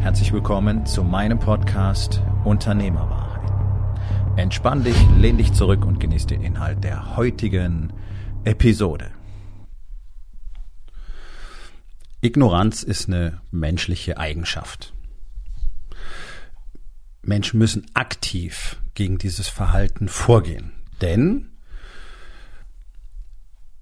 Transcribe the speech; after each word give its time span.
Herzlich 0.00 0.32
willkommen 0.32 0.86
zu 0.86 1.04
meinem 1.04 1.38
Podcast 1.38 2.22
Unternehmerwahrheit. 2.44 3.52
Entspann 4.38 4.82
dich, 4.82 4.96
lehn 5.18 5.36
dich 5.36 5.52
zurück 5.52 5.84
und 5.84 6.00
genieß 6.00 6.26
den 6.26 6.40
Inhalt 6.40 6.82
der 6.82 7.18
heutigen 7.18 7.92
Episode. 8.44 9.10
Ignoranz 12.22 12.82
ist 12.82 13.08
eine 13.08 13.42
menschliche 13.50 14.16
Eigenschaft. 14.16 14.94
Menschen 17.20 17.58
müssen 17.58 17.84
aktiv 17.92 18.80
gegen 18.94 19.18
dieses 19.18 19.48
Verhalten 19.48 20.08
vorgehen, 20.08 20.72
denn 21.02 21.50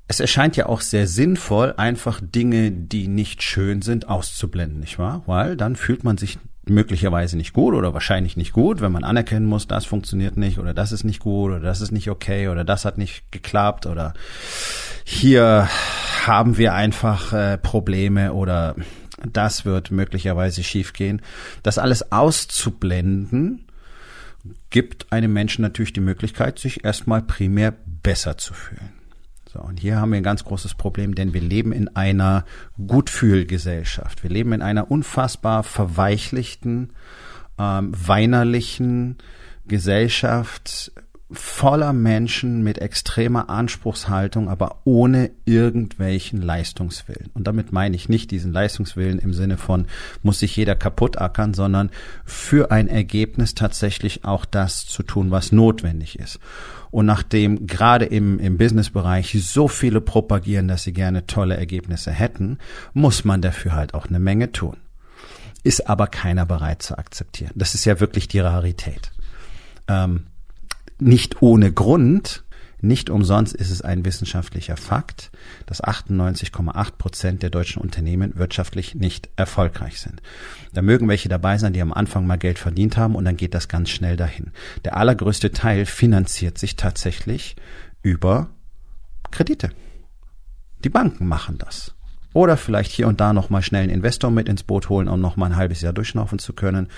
es 0.08 0.20
erscheint 0.20 0.56
ja 0.56 0.66
auch 0.66 0.80
sehr 0.80 1.06
sinnvoll, 1.06 1.74
einfach 1.76 2.20
Dinge, 2.22 2.72
die 2.72 3.08
nicht 3.08 3.42
schön 3.42 3.82
sind, 3.82 4.08
auszublenden, 4.08 4.80
nicht 4.80 4.98
wahr? 4.98 5.22
Weil 5.26 5.56
dann 5.56 5.76
fühlt 5.76 6.02
man 6.02 6.16
sich 6.16 6.38
möglicherweise 6.66 7.36
nicht 7.36 7.52
gut 7.52 7.74
oder 7.74 7.94
wahrscheinlich 7.94 8.36
nicht 8.36 8.52
gut, 8.52 8.80
wenn 8.80 8.92
man 8.92 9.04
anerkennen 9.04 9.46
muss, 9.46 9.66
das 9.66 9.84
funktioniert 9.84 10.36
nicht 10.36 10.58
oder 10.58 10.74
das 10.74 10.92
ist 10.92 11.04
nicht 11.04 11.20
gut 11.20 11.50
oder 11.52 11.60
das 11.60 11.80
ist 11.80 11.92
nicht 11.92 12.10
okay 12.10 12.48
oder 12.48 12.64
das 12.64 12.84
hat 12.84 12.98
nicht 12.98 13.30
geklappt 13.32 13.86
oder 13.86 14.14
hier 15.04 15.68
haben 16.26 16.58
wir 16.58 16.74
einfach 16.74 17.32
äh, 17.32 17.58
Probleme 17.58 18.32
oder 18.32 18.76
das 19.30 19.64
wird 19.64 19.90
möglicherweise 19.90 20.62
schiefgehen. 20.62 21.22
Das 21.62 21.78
alles 21.78 22.12
auszublenden 22.12 23.66
gibt 24.70 25.12
einem 25.12 25.32
Menschen 25.32 25.62
natürlich 25.62 25.92
die 25.92 26.00
Möglichkeit, 26.00 26.58
sich 26.58 26.84
erstmal 26.84 27.22
primär 27.22 27.74
besser 28.02 28.38
zu 28.38 28.54
fühlen. 28.54 28.97
So, 29.50 29.60
und 29.60 29.80
hier 29.80 29.96
haben 29.96 30.10
wir 30.10 30.18
ein 30.18 30.22
ganz 30.24 30.44
großes 30.44 30.74
Problem, 30.74 31.14
denn 31.14 31.32
wir 31.32 31.40
leben 31.40 31.72
in 31.72 31.88
einer 31.96 32.44
Gutfühlgesellschaft. 32.86 34.22
Wir 34.22 34.28
leben 34.28 34.52
in 34.52 34.60
einer 34.60 34.90
unfassbar 34.90 35.62
verweichlichten, 35.62 36.90
ähm, 37.58 37.92
weinerlichen 37.96 39.16
Gesellschaft, 39.66 40.92
voller 41.30 41.92
Menschen 41.92 42.62
mit 42.62 42.78
extremer 42.78 43.50
Anspruchshaltung, 43.50 44.48
aber 44.48 44.78
ohne 44.84 45.30
irgendwelchen 45.44 46.40
Leistungswillen. 46.40 47.30
Und 47.34 47.46
damit 47.46 47.70
meine 47.70 47.96
ich 47.96 48.08
nicht 48.08 48.30
diesen 48.30 48.52
Leistungswillen 48.52 49.18
im 49.18 49.34
Sinne 49.34 49.58
von, 49.58 49.86
muss 50.22 50.38
sich 50.38 50.56
jeder 50.56 50.74
kaputt 50.74 51.18
ackern, 51.18 51.52
sondern 51.52 51.90
für 52.24 52.70
ein 52.70 52.88
Ergebnis 52.88 53.54
tatsächlich 53.54 54.24
auch 54.24 54.46
das 54.46 54.86
zu 54.86 55.02
tun, 55.02 55.30
was 55.30 55.52
notwendig 55.52 56.18
ist. 56.18 56.40
Und 56.90 57.04
nachdem 57.04 57.66
gerade 57.66 58.06
im, 58.06 58.38
im 58.38 58.56
Businessbereich 58.56 59.36
so 59.42 59.68
viele 59.68 60.00
propagieren, 60.00 60.68
dass 60.68 60.84
sie 60.84 60.94
gerne 60.94 61.26
tolle 61.26 61.58
Ergebnisse 61.58 62.10
hätten, 62.10 62.58
muss 62.94 63.26
man 63.26 63.42
dafür 63.42 63.74
halt 63.74 63.92
auch 63.92 64.06
eine 64.06 64.18
Menge 64.18 64.52
tun. 64.52 64.78
Ist 65.62 65.88
aber 65.88 66.06
keiner 66.06 66.46
bereit 66.46 66.82
zu 66.82 66.96
akzeptieren. 66.96 67.52
Das 67.54 67.74
ist 67.74 67.84
ja 67.84 68.00
wirklich 68.00 68.28
die 68.28 68.38
Rarität. 68.38 69.10
Ähm, 69.88 70.22
nicht 71.00 71.42
ohne 71.42 71.72
Grund, 71.72 72.44
nicht 72.80 73.10
umsonst 73.10 73.54
ist 73.54 73.70
es 73.70 73.82
ein 73.82 74.04
wissenschaftlicher 74.04 74.76
Fakt, 74.76 75.32
dass 75.66 75.82
98,8 75.82 76.92
Prozent 76.96 77.42
der 77.42 77.50
deutschen 77.50 77.82
Unternehmen 77.82 78.36
wirtschaftlich 78.36 78.94
nicht 78.94 79.28
erfolgreich 79.34 80.00
sind. 80.00 80.22
Da 80.72 80.82
mögen 80.82 81.08
welche 81.08 81.28
dabei 81.28 81.58
sein, 81.58 81.72
die 81.72 81.82
am 81.82 81.92
Anfang 81.92 82.26
mal 82.26 82.38
Geld 82.38 82.58
verdient 82.58 82.96
haben 82.96 83.16
und 83.16 83.24
dann 83.24 83.36
geht 83.36 83.54
das 83.54 83.66
ganz 83.66 83.90
schnell 83.90 84.16
dahin. 84.16 84.52
Der 84.84 84.96
allergrößte 84.96 85.50
Teil 85.50 85.86
finanziert 85.86 86.56
sich 86.56 86.76
tatsächlich 86.76 87.56
über 88.02 88.50
Kredite. 89.32 89.70
Die 90.84 90.90
Banken 90.90 91.26
machen 91.26 91.58
das. 91.58 91.96
Oder 92.32 92.56
vielleicht 92.56 92.92
hier 92.92 93.08
und 93.08 93.20
da 93.20 93.32
noch 93.32 93.50
mal 93.50 93.62
schnell 93.62 93.82
einen 93.82 93.92
Investor 93.92 94.30
mit 94.30 94.48
ins 94.48 94.62
Boot 94.62 94.88
holen, 94.88 95.08
um 95.08 95.20
noch 95.20 95.36
mal 95.36 95.46
ein 95.46 95.56
halbes 95.56 95.80
Jahr 95.80 95.92
durchschnaufen 95.92 96.38
zu 96.38 96.52
können 96.52 96.88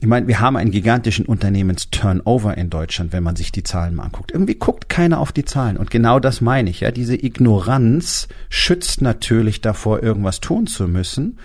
ich 0.00 0.06
meine, 0.06 0.28
wir 0.28 0.40
haben 0.40 0.56
einen 0.56 0.70
gigantischen 0.70 1.26
Unternehmensturnover 1.26 2.56
in 2.56 2.70
Deutschland, 2.70 3.12
wenn 3.12 3.22
man 3.22 3.36
sich 3.36 3.52
die 3.52 3.62
Zahlen 3.62 3.94
mal 3.94 4.04
anguckt. 4.04 4.32
Irgendwie 4.32 4.54
guckt 4.54 4.88
keiner 4.88 5.18
auf 5.20 5.32
die 5.32 5.44
Zahlen. 5.44 5.76
Und 5.76 5.90
genau 5.90 6.20
das 6.20 6.40
meine 6.40 6.70
ich, 6.70 6.80
ja. 6.80 6.90
Diese 6.90 7.16
Ignoranz 7.16 8.28
schützt 8.48 9.02
natürlich 9.02 9.60
davor, 9.60 10.02
irgendwas 10.02 10.40
tun 10.40 10.66
zu 10.66 10.86
müssen. 10.88 11.38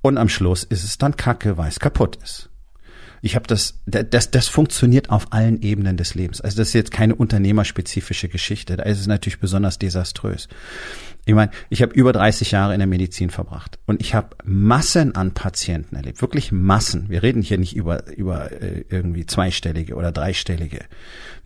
Und 0.00 0.18
am 0.18 0.28
Schluss 0.28 0.64
ist 0.64 0.84
es 0.84 0.98
dann 0.98 1.16
Kacke, 1.16 1.56
weil 1.56 1.68
es 1.68 1.78
kaputt 1.78 2.18
ist. 2.22 2.48
Ich 3.24 3.36
habe 3.36 3.46
das, 3.46 3.80
das, 3.86 4.32
das 4.32 4.48
funktioniert 4.48 5.10
auf 5.10 5.32
allen 5.32 5.62
Ebenen 5.62 5.96
des 5.96 6.16
Lebens. 6.16 6.40
Also 6.40 6.56
das 6.56 6.68
ist 6.68 6.74
jetzt 6.74 6.90
keine 6.90 7.14
unternehmerspezifische 7.14 8.28
Geschichte. 8.28 8.76
Da 8.76 8.82
ist 8.82 8.98
es 8.98 9.06
natürlich 9.06 9.38
besonders 9.38 9.78
desaströs. 9.78 10.48
Ich 11.24 11.34
meine, 11.34 11.52
ich 11.70 11.82
habe 11.82 11.94
über 11.94 12.12
30 12.12 12.50
Jahre 12.50 12.74
in 12.74 12.80
der 12.80 12.88
Medizin 12.88 13.30
verbracht 13.30 13.78
und 13.86 14.00
ich 14.00 14.14
habe 14.14 14.36
Massen 14.44 15.14
an 15.14 15.34
Patienten 15.34 15.94
erlebt, 15.94 16.20
wirklich 16.20 16.50
Massen. 16.50 17.08
Wir 17.08 17.22
reden 17.22 17.42
hier 17.42 17.58
nicht 17.58 17.76
über 17.76 18.08
über 18.12 18.50
äh, 18.50 18.84
irgendwie 18.88 19.24
zweistellige 19.24 19.94
oder 19.94 20.10
dreistellige 20.10 20.80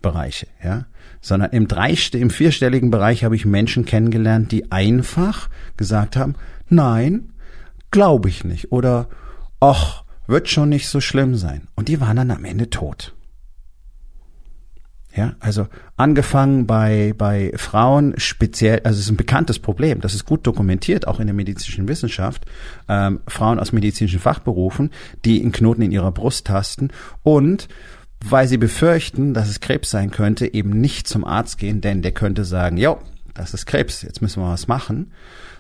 Bereiche, 0.00 0.47
ja, 0.64 0.87
sondern 1.20 1.50
im 1.50 1.69
drei 1.69 1.94
im 2.12 2.31
vierstelligen 2.31 2.91
Bereich 2.91 3.22
habe 3.22 3.37
ich 3.37 3.44
Menschen 3.44 3.84
kennengelernt, 3.84 4.50
die 4.50 4.72
einfach 4.72 5.50
gesagt 5.76 6.16
haben, 6.16 6.37
nein, 6.70 7.32
glaube 7.91 8.31
ich 8.31 8.44
nicht 8.44 8.72
oder 8.72 9.10
ach, 9.60 10.04
wird 10.26 10.48
schon 10.48 10.70
nicht 10.70 10.88
so 10.88 11.03
schlimm 11.03 11.34
sein 11.37 11.69
und 11.75 11.88
die 11.88 12.00
waren 12.00 12.16
dann 12.16 12.31
am 12.31 12.47
Ende 12.47 12.70
tot. 12.70 13.14
Ja, 15.16 15.34
also 15.41 15.66
angefangen 15.97 16.66
bei, 16.66 17.15
bei 17.16 17.50
Frauen 17.56 18.12
speziell, 18.19 18.81
also 18.84 18.99
es 18.99 19.06
ist 19.06 19.10
ein 19.10 19.16
bekanntes 19.16 19.59
Problem, 19.59 20.03
das 20.03 20.15
ist 20.15 20.27
gut 20.27 20.47
dokumentiert, 20.47 21.09
auch 21.09 21.21
in 21.21 21.27
der 21.27 21.34
medizinischen 21.34 21.88
Wissenschaft, 21.88 22.44
ähm, 22.87 23.21
Frauen 23.26 23.59
aus 23.59 23.72
medizinischen 23.72 24.21
Fachberufen, 24.21 24.91
die 25.25 25.41
einen 25.41 25.53
Knoten 25.53 25.81
in 25.81 25.91
ihrer 25.91 26.12
Brust 26.12 26.47
tasten 26.47 26.91
und 27.22 27.66
weil 28.22 28.47
sie 28.47 28.59
befürchten, 28.59 29.32
dass 29.32 29.49
es 29.49 29.60
Krebs 29.60 29.91
sein 29.91 30.10
könnte, 30.10 30.53
eben 30.53 30.71
nicht 30.81 31.09
zum 31.09 31.25
Arzt 31.25 31.56
gehen, 31.56 31.81
denn 31.81 32.03
der 32.03 32.12
könnte 32.12 32.44
sagen, 32.44 32.76
jo, 32.76 32.99
das 33.32 33.55
ist 33.55 33.65
Krebs, 33.65 34.03
jetzt 34.03 34.21
müssen 34.21 34.43
wir 34.43 34.50
was 34.50 34.69
machen, 34.69 35.12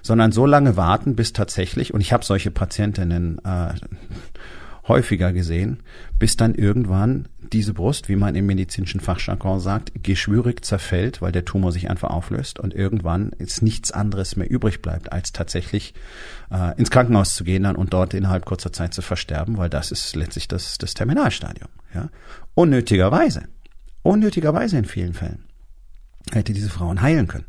sondern 0.02 0.32
so 0.32 0.44
lange 0.44 0.76
warten, 0.76 1.16
bis 1.16 1.32
tatsächlich, 1.32 1.94
und 1.94 2.02
ich 2.02 2.12
habe 2.12 2.24
solche 2.24 2.50
Patientinnen 2.50 3.38
äh, 3.42 3.72
häufiger 4.88 5.32
gesehen, 5.32 5.82
bis 6.18 6.36
dann 6.36 6.54
irgendwann 6.54 7.28
diese 7.52 7.74
Brust, 7.74 8.08
wie 8.08 8.16
man 8.16 8.34
im 8.34 8.46
medizinischen 8.46 9.00
Fachjargon 9.00 9.60
sagt, 9.60 9.92
geschwürig 10.02 10.64
zerfällt, 10.64 11.22
weil 11.22 11.32
der 11.32 11.44
Tumor 11.44 11.72
sich 11.72 11.90
einfach 11.90 12.10
auflöst 12.10 12.58
und 12.58 12.74
irgendwann 12.74 13.30
ist 13.30 13.62
nichts 13.62 13.92
anderes 13.92 14.36
mehr 14.36 14.50
übrig 14.50 14.82
bleibt, 14.82 15.12
als 15.12 15.32
tatsächlich 15.32 15.94
äh, 16.50 16.76
ins 16.78 16.90
Krankenhaus 16.90 17.34
zu 17.34 17.44
gehen 17.44 17.64
dann 17.64 17.76
und 17.76 17.92
dort 17.92 18.14
innerhalb 18.14 18.44
kurzer 18.44 18.72
Zeit 18.72 18.94
zu 18.94 19.02
versterben, 19.02 19.56
weil 19.56 19.70
das 19.70 19.90
ist 19.90 20.14
letztlich 20.16 20.48
das, 20.48 20.78
das 20.78 20.94
Terminalstadium. 20.94 21.68
Ja? 21.94 22.08
Unnötigerweise, 22.54 23.44
unnötigerweise 24.02 24.78
in 24.78 24.84
vielen 24.84 25.14
Fällen 25.14 25.44
hätte 26.32 26.52
diese 26.52 26.70
Frauen 26.70 27.00
heilen 27.00 27.28
können. 27.28 27.46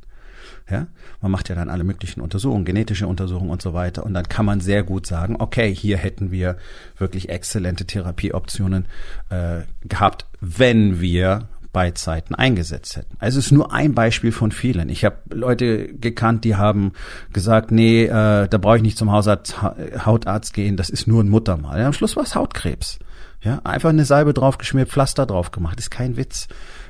Ja, 0.69 0.87
man 1.21 1.31
macht 1.31 1.47
ja 1.47 1.55
dann 1.55 1.69
alle 1.69 1.85
möglichen 1.85 2.19
Untersuchungen, 2.19 2.65
genetische 2.65 3.07
Untersuchungen 3.07 3.51
und 3.51 3.61
so 3.61 3.73
weiter. 3.73 4.05
Und 4.05 4.13
dann 4.13 4.27
kann 4.27 4.45
man 4.45 4.59
sehr 4.59 4.83
gut 4.83 5.05
sagen, 5.05 5.37
okay, 5.39 5.73
hier 5.73 5.97
hätten 5.97 6.29
wir 6.31 6.57
wirklich 6.97 7.29
exzellente 7.29 7.85
Therapieoptionen 7.85 8.85
äh, 9.29 9.61
gehabt, 9.87 10.25
wenn 10.41 10.99
wir 10.99 11.47
Zeiten 11.93 12.33
eingesetzt 12.33 12.97
hätten. 12.97 13.15
Also 13.19 13.37
es 13.37 13.45
ist 13.45 13.51
nur 13.51 13.71
ein 13.71 13.93
Beispiel 13.93 14.31
von 14.31 14.51
vielen. 14.51 14.89
Ich 14.89 15.05
habe 15.05 15.17
Leute 15.29 15.93
gekannt, 15.93 16.43
die 16.43 16.55
haben 16.55 16.93
gesagt, 17.33 17.71
nee, 17.71 18.05
äh, 18.05 18.47
da 18.47 18.57
brauche 18.57 18.77
ich 18.77 18.81
nicht 18.81 18.97
zum 18.97 19.11
Hausarzt, 19.11 19.61
Hautarzt 19.61 20.55
gehen, 20.55 20.75
das 20.75 20.89
ist 20.89 21.07
nur 21.07 21.23
ein 21.23 21.29
Muttermal. 21.29 21.79
Ja, 21.79 21.85
am 21.85 21.93
Schluss 21.93 22.15
war 22.15 22.23
es 22.23 22.33
Hautkrebs. 22.33 22.97
Ja, 23.41 23.61
einfach 23.63 23.89
eine 23.89 24.05
Salbe 24.05 24.33
draufgeschmiert, 24.33 24.89
Pflaster 24.89 25.27
drauf 25.27 25.51
gemacht, 25.51 25.77
ist 25.77 25.91
kein 25.91 26.17
Witz. 26.17 26.47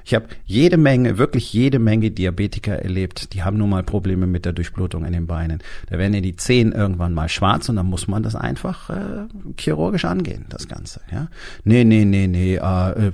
Ich 0.07 0.15
habe 0.15 0.27
jede 0.45 0.77
Menge, 0.77 1.17
wirklich 1.17 1.51
jede 1.51 1.79
Menge 1.79 2.11
Diabetiker 2.11 2.81
erlebt, 2.81 3.33
die 3.33 3.43
haben 3.43 3.57
nun 3.57 3.69
mal 3.69 3.83
Probleme 3.83 4.25
mit 4.25 4.45
der 4.45 4.53
Durchblutung 4.53 5.03
in 5.03 5.11
den 5.11 5.27
Beinen. 5.27 5.61
Da 5.89 5.97
werden 5.97 6.13
ja 6.13 6.21
die 6.21 6.37
Zehen 6.37 6.71
irgendwann 6.71 7.13
mal 7.13 7.27
schwarz 7.27 7.67
und 7.67 7.75
dann 7.75 7.87
muss 7.87 8.07
man 8.07 8.23
das 8.23 8.33
einfach 8.33 8.89
äh, 8.89 9.27
chirurgisch 9.59 10.05
angehen, 10.05 10.45
das 10.47 10.69
Ganze. 10.69 11.01
Ja, 11.11 11.27
nee, 11.65 11.83
nee, 11.83 12.05
nee, 12.05 12.27
nee, 12.27 12.55
äh, 12.55 13.11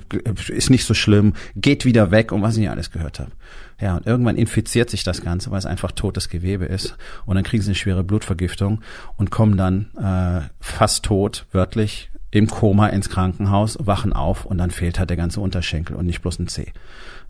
ist 0.50 0.70
nicht 0.70 0.84
so 0.84 0.94
schlimm, 0.94 1.32
geht 1.56 1.84
wieder 1.84 2.12
weg 2.12 2.30
und 2.30 2.42
was 2.42 2.54
ich 2.54 2.60
nicht 2.60 2.70
alles 2.70 2.92
gehört 2.92 3.18
habe. 3.18 3.32
Ja, 3.80 3.96
und 3.96 4.06
irgendwann 4.06 4.36
infiziert 4.36 4.88
sich 4.88 5.02
das 5.02 5.20
Ganze, 5.20 5.50
weil 5.50 5.58
es 5.58 5.66
einfach 5.66 5.90
totes 5.90 6.28
Gewebe 6.28 6.66
ist. 6.66 6.96
Und 7.26 7.34
dann 7.34 7.42
kriegen 7.42 7.60
sie 7.60 7.70
eine 7.70 7.74
schwere 7.74 8.04
Blutvergiftung 8.04 8.82
und 9.16 9.32
kommen 9.32 9.56
dann 9.56 9.88
äh, 10.00 10.48
fast 10.60 11.04
tot, 11.04 11.46
wörtlich, 11.50 12.12
im 12.34 12.48
Koma 12.48 12.88
ins 12.88 13.08
Krankenhaus, 13.08 13.78
wachen 13.80 14.12
auf 14.12 14.44
und 14.44 14.58
dann 14.58 14.72
fehlt 14.72 14.98
halt 14.98 15.08
der 15.08 15.16
ganze 15.16 15.40
Unterschenkel 15.40 15.94
und 15.94 16.06
nicht 16.06 16.20
bloß 16.20 16.40
ein 16.40 16.48
C. 16.48 16.72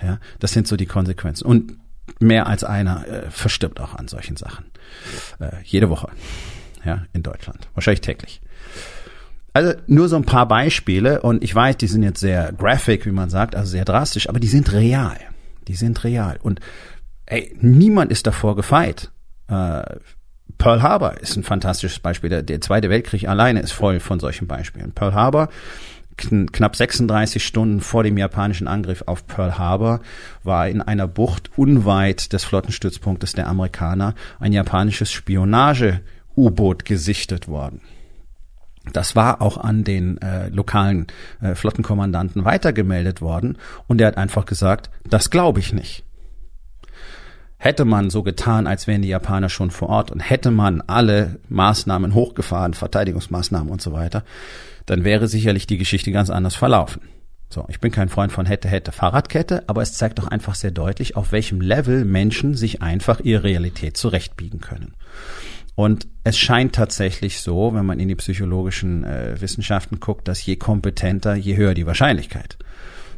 Ja, 0.03 0.19
das 0.39 0.53
sind 0.53 0.67
so 0.67 0.77
die 0.77 0.87
Konsequenzen. 0.87 1.47
Und 1.47 1.77
mehr 2.21 2.47
als 2.47 2.65
einer 2.65 3.07
äh, 3.07 3.31
verstirbt 3.31 3.81
auch 3.81 3.95
an 3.95 4.09
solchen 4.09 4.37
Sachen. 4.37 4.65
Äh, 5.41 5.57
jede 5.65 5.91
Woche. 5.91 6.09
Ja, 6.85 7.03
in 7.13 7.23
Deutschland. 7.23 7.69
Wahrscheinlich 7.75 8.01
täglich. 8.01 8.41
Also 9.53 9.75
nur 9.87 10.09
so 10.09 10.17
ein 10.17 10.25
paar 10.25 10.49
Beispiele 10.49 11.21
und 11.21 11.45
ich 11.45 11.55
weiß, 11.55 11.77
die 11.77 11.87
sind 11.87 12.03
jetzt 12.03 12.21
sehr 12.21 12.53
graphic, 12.53 13.05
wie 13.05 13.13
man 13.13 13.29
sagt, 13.29 13.55
also 13.55 13.71
sehr 13.71 13.85
drastisch, 13.85 14.29
aber 14.29 14.41
die 14.41 14.49
sind 14.49 14.73
real. 14.73 15.19
Die 15.69 15.77
sind 15.77 16.03
real. 16.03 16.39
Und 16.43 16.61
ey, 17.27 17.55
niemand 17.61 18.11
ist 18.11 18.27
davor 18.27 18.57
gefeit. 18.57 19.13
Äh, 19.49 19.83
Pearl 20.59 20.83
Harbor 20.83 21.15
ist 21.21 21.37
ein 21.37 21.43
fantastisches 21.43 21.99
Beispiel. 21.99 22.31
Der, 22.31 22.43
der 22.43 22.61
Zweite 22.61 22.91
Weltkrieg 22.91 23.29
alleine 23.29 23.61
ist 23.61 23.73
voll 23.73 24.01
von 24.01 24.21
solchen 24.21 24.47
Beispielen. 24.47 24.93
Pearl 24.93 25.15
Harbor 25.15 25.49
knapp 26.17 26.77
36 26.77 27.45
Stunden 27.45 27.81
vor 27.81 28.05
dem 28.05 28.17
japanischen 28.17 28.69
Angriff 28.69 29.03
auf 29.07 29.27
Pearl 29.27 29.59
Harbor 29.59 30.01
war 30.43 30.69
in 30.69 30.81
einer 30.81 31.09
Bucht 31.09 31.51
unweit 31.57 32.33
des 32.33 32.45
Flottenstützpunktes 32.45 33.33
der 33.33 33.49
Amerikaner 33.49 34.15
ein 34.39 34.53
japanisches 34.53 35.11
Spionage-U-Boot 35.11 36.85
gesichtet 36.85 37.49
worden. 37.49 37.81
Das 38.93 39.17
war 39.17 39.41
auch 39.41 39.57
an 39.57 39.83
den 39.83 40.19
äh, 40.21 40.49
lokalen 40.49 41.07
äh, 41.41 41.55
Flottenkommandanten 41.55 42.45
weitergemeldet 42.45 43.23
worden 43.23 43.57
und 43.87 44.01
er 44.01 44.09
hat 44.09 44.19
einfach 44.19 44.45
gesagt, 44.45 44.91
das 45.09 45.31
glaube 45.31 45.61
ich 45.61 45.73
nicht. 45.73 46.05
Hätte 47.65 47.87
man 47.87 48.11
so 48.11 48.23
getan, 48.23 48.67
als 48.67 48.87
wären 48.87 49.01
die 49.01 49.09
Japaner 49.09 49.49
schon 49.49 49.71
vor 49.71 49.89
Ort 49.89 50.11
und 50.11 50.21
hätte 50.21 50.51
man 50.51 50.83
alle 50.83 51.39
Maßnahmen 51.49 52.13
hochgefahren, 52.13 52.75
Verteidigungsmaßnahmen 52.75 53.73
und 53.73 53.81
so 53.81 53.95
weiter, 53.95 54.23
dann 54.85 55.03
wäre 55.03 55.29
sicherlich 55.29 55.67
die 55.67 55.79
Geschichte 55.79 56.13
ganz 56.13 56.29
anders 56.29 56.55
verlaufen. 56.55 57.01
So, 57.49 57.65
ich 57.69 57.81
bin 57.81 57.91
kein 57.91 58.11
Freund 58.11 58.33
von 58.33 58.45
hätte, 58.45 58.69
hätte, 58.69 58.93
Fahrradkette, 58.93 59.65
aber 59.67 59.81
es 59.81 59.95
zeigt 59.95 60.19
doch 60.19 60.29
einfach 60.29 60.57
sehr 60.57 60.73
deutlich, 60.73 61.17
auf 61.17 61.33
welchem 61.33 61.63
Level 61.63 62.05
Menschen 62.05 62.55
sich 62.55 62.83
einfach 62.83 63.21
ihre 63.21 63.45
Realität 63.45 63.97
zurechtbiegen 63.97 64.61
können. 64.61 64.93
Und 65.75 66.07
es 66.23 66.37
scheint 66.37 66.75
tatsächlich 66.75 67.41
so, 67.41 67.73
wenn 67.73 67.87
man 67.87 67.99
in 67.99 68.09
die 68.09 68.15
psychologischen 68.15 69.05
äh, 69.05 69.41
Wissenschaften 69.41 70.01
guckt, 70.01 70.29
dass 70.29 70.45
je 70.45 70.57
kompetenter, 70.57 71.35
je 71.35 71.57
höher 71.57 71.73
die 71.73 71.87
Wahrscheinlichkeit. 71.87 72.59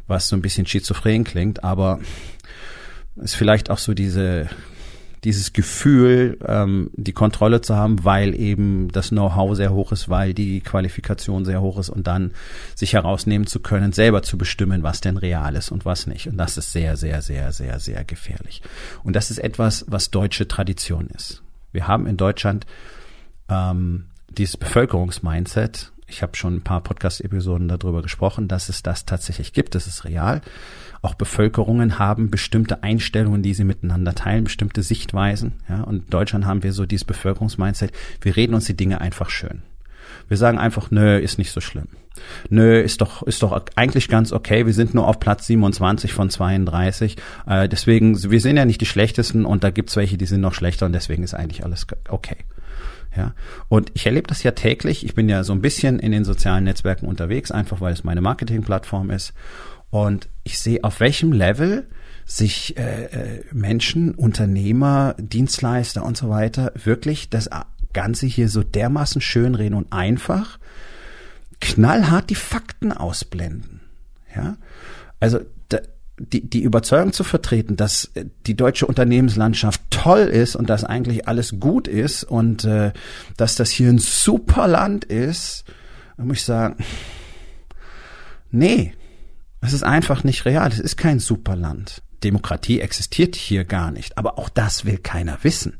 Was 0.06 0.28
so 0.28 0.36
ein 0.36 0.42
bisschen 0.42 0.66
schizophren 0.66 1.24
klingt, 1.24 1.64
aber 1.64 1.98
ist 3.16 3.34
vielleicht 3.34 3.70
auch 3.70 3.78
so 3.78 3.94
diese 3.94 4.48
dieses 5.26 5.52
Gefühl, 5.52 6.38
ähm, 6.46 6.90
die 6.94 7.12
Kontrolle 7.12 7.60
zu 7.60 7.74
haben, 7.74 8.04
weil 8.04 8.32
eben 8.32 8.92
das 8.92 9.08
Know-how 9.08 9.56
sehr 9.56 9.72
hoch 9.72 9.90
ist, 9.90 10.08
weil 10.08 10.34
die 10.34 10.60
Qualifikation 10.60 11.44
sehr 11.44 11.60
hoch 11.60 11.80
ist 11.80 11.88
und 11.88 12.06
dann 12.06 12.30
sich 12.76 12.92
herausnehmen 12.92 13.48
zu 13.48 13.58
können, 13.58 13.90
selber 13.90 14.22
zu 14.22 14.38
bestimmen, 14.38 14.84
was 14.84 15.00
denn 15.00 15.16
real 15.16 15.56
ist 15.56 15.72
und 15.72 15.84
was 15.84 16.06
nicht. 16.06 16.28
Und 16.28 16.36
das 16.36 16.56
ist 16.56 16.70
sehr, 16.70 16.96
sehr, 16.96 17.22
sehr, 17.22 17.50
sehr, 17.50 17.80
sehr 17.80 18.04
gefährlich. 18.04 18.62
Und 19.02 19.16
das 19.16 19.32
ist 19.32 19.38
etwas, 19.38 19.84
was 19.88 20.12
deutsche 20.12 20.46
Tradition 20.46 21.08
ist. 21.08 21.42
Wir 21.72 21.88
haben 21.88 22.06
in 22.06 22.16
Deutschland 22.16 22.64
ähm, 23.48 24.04
dieses 24.28 24.56
Bevölkerungsmindset. 24.56 25.90
Ich 26.06 26.22
habe 26.22 26.36
schon 26.36 26.54
ein 26.54 26.62
paar 26.62 26.82
Podcast-Episoden 26.82 27.66
darüber 27.66 28.00
gesprochen, 28.00 28.46
dass 28.46 28.68
es 28.68 28.84
das 28.84 29.06
tatsächlich 29.06 29.52
gibt. 29.52 29.74
Das 29.74 29.88
ist 29.88 30.04
real. 30.04 30.40
Auch 31.02 31.14
Bevölkerungen 31.14 31.98
haben 31.98 32.30
bestimmte 32.30 32.82
Einstellungen, 32.82 33.42
die 33.42 33.54
sie 33.54 33.64
miteinander 33.64 34.14
teilen, 34.14 34.44
bestimmte 34.44 34.82
Sichtweisen. 34.82 35.54
Ja, 35.68 35.82
und 35.82 36.04
in 36.04 36.10
Deutschland 36.10 36.46
haben 36.46 36.62
wir 36.62 36.72
so 36.72 36.86
dieses 36.86 37.04
Bevölkerungsmindset. 37.04 37.92
Wir 38.20 38.36
reden 38.36 38.54
uns 38.54 38.66
die 38.66 38.76
Dinge 38.76 39.00
einfach 39.00 39.30
schön. 39.30 39.62
Wir 40.28 40.36
sagen 40.36 40.58
einfach, 40.58 40.90
nö, 40.90 41.18
ist 41.18 41.38
nicht 41.38 41.52
so 41.52 41.60
schlimm. 41.60 41.88
Nö, 42.48 42.80
ist 42.80 43.00
doch, 43.00 43.22
ist 43.22 43.42
doch 43.42 43.66
eigentlich 43.76 44.08
ganz 44.08 44.32
okay. 44.32 44.66
Wir 44.66 44.72
sind 44.72 44.94
nur 44.94 45.06
auf 45.06 45.20
Platz 45.20 45.46
27 45.46 46.12
von 46.12 46.30
32. 46.30 47.16
Äh, 47.46 47.68
deswegen, 47.68 48.30
wir 48.30 48.40
sind 48.40 48.56
ja 48.56 48.64
nicht 48.64 48.80
die 48.80 48.86
schlechtesten 48.86 49.44
und 49.44 49.62
da 49.64 49.70
gibt's 49.70 49.96
welche, 49.96 50.16
die 50.16 50.26
sind 50.26 50.40
noch 50.40 50.54
schlechter 50.54 50.86
und 50.86 50.92
deswegen 50.92 51.22
ist 51.22 51.34
eigentlich 51.34 51.64
alles 51.64 51.86
okay. 52.08 52.36
Ja, 53.16 53.34
und 53.68 53.90
ich 53.94 54.04
erlebe 54.04 54.26
das 54.26 54.42
ja 54.42 54.50
täglich. 54.50 55.04
Ich 55.04 55.14
bin 55.14 55.28
ja 55.28 55.42
so 55.42 55.54
ein 55.54 55.62
bisschen 55.62 55.98
in 55.98 56.12
den 56.12 56.24
sozialen 56.24 56.64
Netzwerken 56.64 57.06
unterwegs, 57.06 57.50
einfach 57.50 57.80
weil 57.80 57.94
es 57.94 58.04
meine 58.04 58.20
Marketingplattform 58.20 59.10
ist. 59.10 59.32
Und 59.90 60.28
ich 60.44 60.58
sehe, 60.58 60.82
auf 60.84 61.00
welchem 61.00 61.32
Level 61.32 61.86
sich 62.24 62.76
äh, 62.76 63.04
äh, 63.04 63.44
Menschen, 63.52 64.14
Unternehmer, 64.14 65.14
Dienstleister 65.18 66.04
und 66.04 66.16
so 66.16 66.28
weiter 66.28 66.72
wirklich 66.74 67.30
das 67.30 67.48
Ganze 67.92 68.26
hier 68.26 68.48
so 68.48 68.62
dermaßen 68.62 69.20
schönreden 69.20 69.76
und 69.76 69.92
einfach 69.92 70.58
knallhart 71.60 72.28
die 72.30 72.34
Fakten 72.34 72.92
ausblenden. 72.92 73.80
Ja, 74.34 74.56
also 75.20 75.40
da, 75.68 75.78
die, 76.18 76.48
die 76.48 76.62
Überzeugung 76.62 77.12
zu 77.12 77.24
vertreten, 77.24 77.76
dass 77.76 78.10
äh, 78.14 78.26
die 78.46 78.56
deutsche 78.56 78.86
Unternehmenslandschaft 78.86 79.82
toll 79.90 80.22
ist 80.22 80.56
und 80.56 80.68
dass 80.68 80.84
eigentlich 80.84 81.28
alles 81.28 81.60
gut 81.60 81.88
ist 81.88 82.24
und 82.24 82.64
äh, 82.64 82.92
dass 83.36 83.54
das 83.54 83.70
hier 83.70 83.88
ein 83.88 83.98
super 83.98 84.66
Land 84.66 85.04
ist, 85.04 85.64
muss 86.16 86.38
ich 86.38 86.44
sagen, 86.44 86.76
nee, 88.50 88.94
es 89.60 89.72
ist 89.72 89.82
einfach 89.82 90.24
nicht 90.24 90.44
real. 90.44 90.70
Es 90.70 90.78
ist 90.78 90.96
kein 90.96 91.18
Superland. 91.18 92.02
Demokratie 92.22 92.80
existiert 92.80 93.36
hier 93.36 93.64
gar 93.64 93.90
nicht. 93.90 94.18
Aber 94.18 94.38
auch 94.38 94.48
das 94.48 94.84
will 94.84 94.98
keiner 94.98 95.38
wissen. 95.42 95.78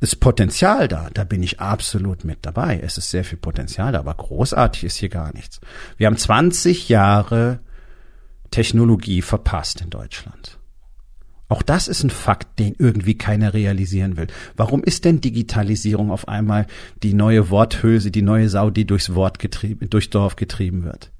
Das 0.00 0.16
Potenzial 0.16 0.88
da, 0.88 1.08
da 1.14 1.24
bin 1.24 1.42
ich 1.42 1.60
absolut 1.60 2.24
mit 2.24 2.40
dabei. 2.42 2.80
Es 2.82 2.98
ist 2.98 3.10
sehr 3.10 3.24
viel 3.24 3.38
Potenzial 3.38 3.92
da, 3.92 4.00
aber 4.00 4.14
großartig 4.14 4.84
ist 4.84 4.96
hier 4.96 5.08
gar 5.08 5.32
nichts. 5.32 5.60
Wir 5.96 6.06
haben 6.06 6.16
20 6.16 6.88
Jahre 6.88 7.60
Technologie 8.50 9.22
verpasst 9.22 9.80
in 9.80 9.90
Deutschland. 9.90 10.58
Auch 11.48 11.62
das 11.62 11.88
ist 11.88 12.02
ein 12.02 12.10
Fakt, 12.10 12.58
den 12.58 12.74
irgendwie 12.78 13.16
keiner 13.16 13.54
realisieren 13.54 14.16
will. 14.16 14.26
Warum 14.56 14.82
ist 14.82 15.04
denn 15.04 15.20
Digitalisierung 15.20 16.10
auf 16.10 16.26
einmal 16.26 16.66
die 17.02 17.14
neue 17.14 17.50
Worthülse, 17.50 18.10
die 18.10 18.22
neue 18.22 18.48
Sau, 18.48 18.70
die 18.70 18.86
durchs 18.86 19.14
Wort 19.14 19.38
getrieben, 19.38 19.88
durchs 19.88 20.10
Dorf 20.10 20.36
getrieben 20.36 20.84
wird? 20.84 21.12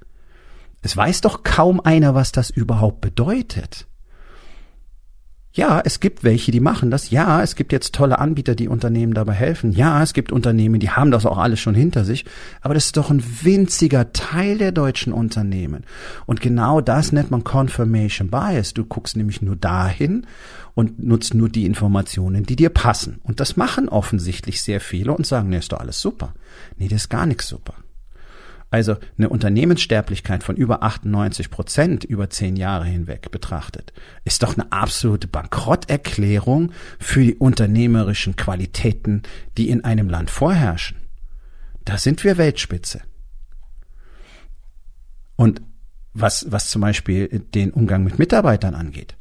Es 0.84 0.94
weiß 0.94 1.22
doch 1.22 1.42
kaum 1.44 1.80
einer, 1.80 2.14
was 2.14 2.30
das 2.30 2.50
überhaupt 2.50 3.00
bedeutet. 3.00 3.86
Ja, 5.54 5.80
es 5.82 5.98
gibt 5.98 6.24
welche, 6.24 6.52
die 6.52 6.60
machen 6.60 6.90
das. 6.90 7.08
Ja, 7.08 7.40
es 7.40 7.56
gibt 7.56 7.72
jetzt 7.72 7.94
tolle 7.94 8.18
Anbieter, 8.18 8.54
die 8.54 8.68
Unternehmen 8.68 9.14
dabei 9.14 9.32
helfen. 9.32 9.72
Ja, 9.72 10.02
es 10.02 10.12
gibt 10.12 10.30
Unternehmen, 10.30 10.80
die 10.80 10.90
haben 10.90 11.10
das 11.10 11.24
auch 11.24 11.38
alles 11.38 11.58
schon 11.58 11.74
hinter 11.74 12.04
sich. 12.04 12.26
Aber 12.60 12.74
das 12.74 12.86
ist 12.86 12.98
doch 12.98 13.10
ein 13.10 13.24
winziger 13.42 14.12
Teil 14.12 14.58
der 14.58 14.72
deutschen 14.72 15.14
Unternehmen. 15.14 15.84
Und 16.26 16.42
genau 16.42 16.82
das 16.82 17.12
nennt 17.12 17.30
man 17.30 17.44
Confirmation 17.44 18.28
Bias. 18.28 18.74
Du 18.74 18.84
guckst 18.84 19.16
nämlich 19.16 19.40
nur 19.40 19.56
dahin 19.56 20.26
und 20.74 21.02
nutzt 21.02 21.32
nur 21.32 21.48
die 21.48 21.64
Informationen, 21.64 22.44
die 22.44 22.56
dir 22.56 22.68
passen. 22.70 23.20
Und 23.22 23.40
das 23.40 23.56
machen 23.56 23.88
offensichtlich 23.88 24.60
sehr 24.60 24.80
viele 24.80 25.12
und 25.12 25.26
sagen, 25.26 25.48
nee, 25.48 25.58
ist 25.58 25.72
doch 25.72 25.80
alles 25.80 25.98
super. 25.98 26.34
Nee, 26.76 26.88
das 26.88 27.02
ist 27.02 27.08
gar 27.08 27.24
nichts 27.24 27.48
super. 27.48 27.74
Also 28.74 28.96
eine 29.16 29.28
Unternehmenssterblichkeit 29.28 30.42
von 30.42 30.56
über 30.56 30.82
98 30.82 31.48
Prozent 31.48 32.02
über 32.02 32.28
zehn 32.28 32.56
Jahre 32.56 32.86
hinweg 32.86 33.30
betrachtet, 33.30 33.92
ist 34.24 34.42
doch 34.42 34.54
eine 34.54 34.72
absolute 34.72 35.28
Bankrotterklärung 35.28 36.72
für 36.98 37.22
die 37.22 37.36
unternehmerischen 37.36 38.34
Qualitäten, 38.34 39.22
die 39.56 39.68
in 39.68 39.84
einem 39.84 40.10
Land 40.10 40.28
vorherrschen. 40.28 40.96
Da 41.84 41.98
sind 41.98 42.24
wir 42.24 42.36
Weltspitze. 42.36 43.02
Und 45.36 45.62
was, 46.12 46.50
was 46.50 46.68
zum 46.68 46.82
Beispiel 46.82 47.28
den 47.54 47.70
Umgang 47.70 48.02
mit 48.02 48.18
Mitarbeitern 48.18 48.74
angeht, 48.74 49.14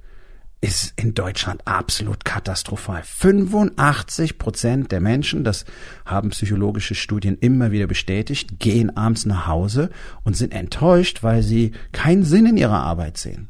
ist 0.64 0.94
in 0.96 1.14
Deutschland 1.14 1.62
absolut 1.68 2.24
katastrophal. 2.24 3.04
85 3.04 4.38
Prozent 4.38 4.94
der 4.94 5.02
Menschen, 5.02 5.44
das 5.44 5.66
haben 6.06 6.30
psychologische 6.30 6.96
Studien 6.96 7.38
immer 7.38 7.72
wieder 7.72 7.86
bestätigt, 7.86 8.60
gehen 8.60 8.96
abends 8.96 9.26
nach 9.26 9.46
Hause 9.46 9.90
und 10.24 10.38
sind 10.38 10.54
enttäuscht, 10.54 11.22
weil 11.22 11.44
sie 11.44 11.74
keinen 11.92 12.24
Sinn 12.24 12.46
in 12.46 12.56
ihrer 12.56 12.82
Arbeit 12.82 13.18
sehen. 13.18 13.50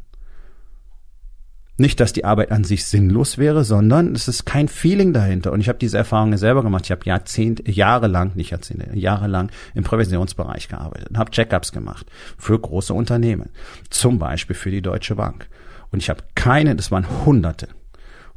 Nicht, 1.78 2.00
dass 2.00 2.14
die 2.14 2.26
Arbeit 2.26 2.52
an 2.52 2.64
sich 2.64 2.86
sinnlos 2.86 3.38
wäre, 3.38 3.64
sondern 3.64 4.16
es 4.16 4.28
ist 4.28 4.46
kein 4.46 4.68
Feeling 4.68 5.14
dahinter. 5.14 5.52
Und 5.52 5.62
ich 5.62 5.70
habe 5.70 5.80
diese 5.80 5.98
Erfahrungen 5.98 6.38
selber 6.40 6.64
gemacht. 6.64 6.86
Ich 6.86 6.92
habe 6.92 7.06
Jahrzehnte, 7.06 7.70
jahrelang, 7.70 8.32
nicht 8.34 8.50
Jahrzehnte, 8.50 8.90
jahrelang 8.98 9.52
im 9.76 9.84
Präventionsbereich 9.84 10.68
gearbeitet 10.68 11.10
und 11.10 11.18
habe 11.20 11.30
Checkups 11.30 11.72
gemacht 11.72 12.08
für 12.40 12.60
große 12.60 12.94
Unternehmen, 12.94 13.50
zum 13.92 14.18
Beispiel 14.18 14.56
für 14.56 14.72
die 14.72 14.82
Deutsche 14.82 15.16
Bank. 15.16 15.48
Und 15.94 16.02
ich 16.02 16.10
habe 16.10 16.24
keine, 16.34 16.76
das 16.76 16.90
waren 16.90 17.08
Hunderte, 17.24 17.70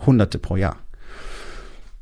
Hunderte 0.04 0.38
pro 0.38 0.56
Jahr. 0.56 0.76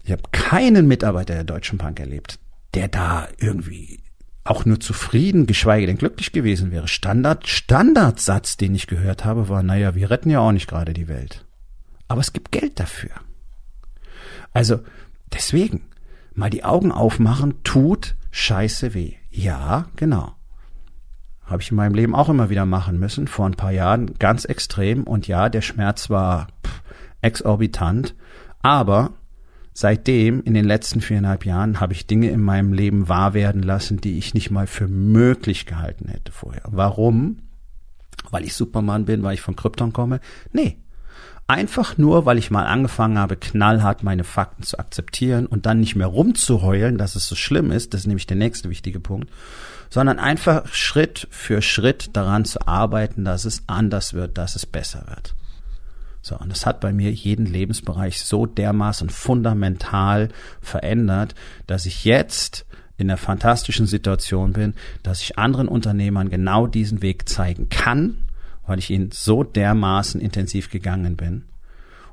Ich 0.02 0.10
habe 0.10 0.24
keinen 0.32 0.88
Mitarbeiter 0.88 1.34
der 1.34 1.44
Deutschen 1.44 1.78
Bank 1.78 2.00
erlebt, 2.00 2.40
der 2.74 2.88
da 2.88 3.28
irgendwie 3.38 4.00
auch 4.42 4.64
nur 4.66 4.80
zufrieden, 4.80 5.46
geschweige 5.46 5.86
denn 5.86 5.96
glücklich 5.96 6.32
gewesen 6.32 6.72
wäre. 6.72 6.88
Standard, 6.88 7.46
Standardsatz, 7.46 8.56
den 8.56 8.74
ich 8.74 8.88
gehört 8.88 9.24
habe, 9.24 9.48
war, 9.48 9.62
naja, 9.62 9.94
wir 9.94 10.10
retten 10.10 10.28
ja 10.28 10.40
auch 10.40 10.50
nicht 10.50 10.68
gerade 10.68 10.92
die 10.92 11.08
Welt. 11.08 11.46
Aber 12.08 12.20
es 12.20 12.32
gibt 12.32 12.50
Geld 12.50 12.80
dafür. 12.80 13.12
Also, 14.52 14.80
deswegen, 15.32 15.86
mal 16.34 16.50
die 16.50 16.64
Augen 16.64 16.90
aufmachen, 16.90 17.62
tut 17.62 18.16
scheiße 18.32 18.92
weh. 18.92 19.14
Ja, 19.30 19.86
genau. 19.94 20.34
Habe 21.44 21.62
ich 21.62 21.70
in 21.70 21.76
meinem 21.76 21.94
Leben 21.94 22.14
auch 22.14 22.28
immer 22.28 22.48
wieder 22.50 22.64
machen 22.64 22.98
müssen, 22.98 23.28
vor 23.28 23.46
ein 23.46 23.54
paar 23.54 23.72
Jahren 23.72 24.14
ganz 24.18 24.44
extrem. 24.44 25.04
Und 25.04 25.28
ja, 25.28 25.48
der 25.48 25.60
Schmerz 25.60 26.08
war 26.08 26.48
pff, 26.66 26.82
exorbitant. 27.20 28.14
Aber 28.62 29.12
seitdem, 29.74 30.42
in 30.42 30.54
den 30.54 30.64
letzten 30.64 31.00
viereinhalb 31.00 31.44
Jahren, 31.44 31.80
habe 31.80 31.92
ich 31.92 32.06
Dinge 32.06 32.30
in 32.30 32.40
meinem 32.40 32.72
Leben 32.72 33.08
wahr 33.08 33.34
werden 33.34 33.62
lassen, 33.62 34.00
die 34.00 34.16
ich 34.16 34.32
nicht 34.32 34.50
mal 34.50 34.66
für 34.66 34.88
möglich 34.88 35.66
gehalten 35.66 36.08
hätte 36.08 36.32
vorher. 36.32 36.62
Warum? 36.68 37.38
Weil 38.30 38.44
ich 38.44 38.54
Superman 38.54 39.04
bin, 39.04 39.22
weil 39.22 39.34
ich 39.34 39.42
von 39.42 39.56
Krypton 39.56 39.92
komme? 39.92 40.20
Nee. 40.52 40.78
Einfach 41.46 41.98
nur, 41.98 42.24
weil 42.24 42.38
ich 42.38 42.50
mal 42.50 42.64
angefangen 42.64 43.18
habe, 43.18 43.36
knallhart 43.36 44.02
meine 44.02 44.24
Fakten 44.24 44.62
zu 44.62 44.78
akzeptieren 44.78 45.44
und 45.44 45.66
dann 45.66 45.78
nicht 45.78 45.94
mehr 45.94 46.06
rumzuheulen, 46.06 46.96
dass 46.96 47.16
es 47.16 47.28
so 47.28 47.34
schlimm 47.34 47.70
ist, 47.70 47.92
das 47.92 48.02
ist 48.02 48.06
nämlich 48.06 48.26
der 48.26 48.38
nächste 48.38 48.70
wichtige 48.70 48.98
Punkt, 48.98 49.30
sondern 49.94 50.18
einfach 50.18 50.66
Schritt 50.74 51.28
für 51.30 51.62
Schritt 51.62 52.16
daran 52.16 52.44
zu 52.44 52.66
arbeiten, 52.66 53.24
dass 53.24 53.44
es 53.44 53.62
anders 53.68 54.12
wird, 54.12 54.38
dass 54.38 54.56
es 54.56 54.66
besser 54.66 55.04
wird. 55.06 55.36
So, 56.20 56.36
und 56.36 56.50
das 56.50 56.66
hat 56.66 56.80
bei 56.80 56.92
mir 56.92 57.12
jeden 57.12 57.46
Lebensbereich 57.46 58.20
so 58.20 58.44
dermaßen 58.44 59.08
fundamental 59.08 60.30
verändert, 60.60 61.36
dass 61.68 61.86
ich 61.86 62.04
jetzt 62.04 62.66
in 62.96 63.06
der 63.06 63.16
fantastischen 63.16 63.86
Situation 63.86 64.52
bin, 64.52 64.74
dass 65.04 65.20
ich 65.20 65.38
anderen 65.38 65.68
Unternehmern 65.68 66.28
genau 66.28 66.66
diesen 66.66 67.00
Weg 67.00 67.28
zeigen 67.28 67.68
kann, 67.68 68.18
weil 68.66 68.80
ich 68.80 68.90
ihn 68.90 69.10
so 69.12 69.44
dermaßen 69.44 70.20
intensiv 70.20 70.70
gegangen 70.70 71.16
bin 71.16 71.44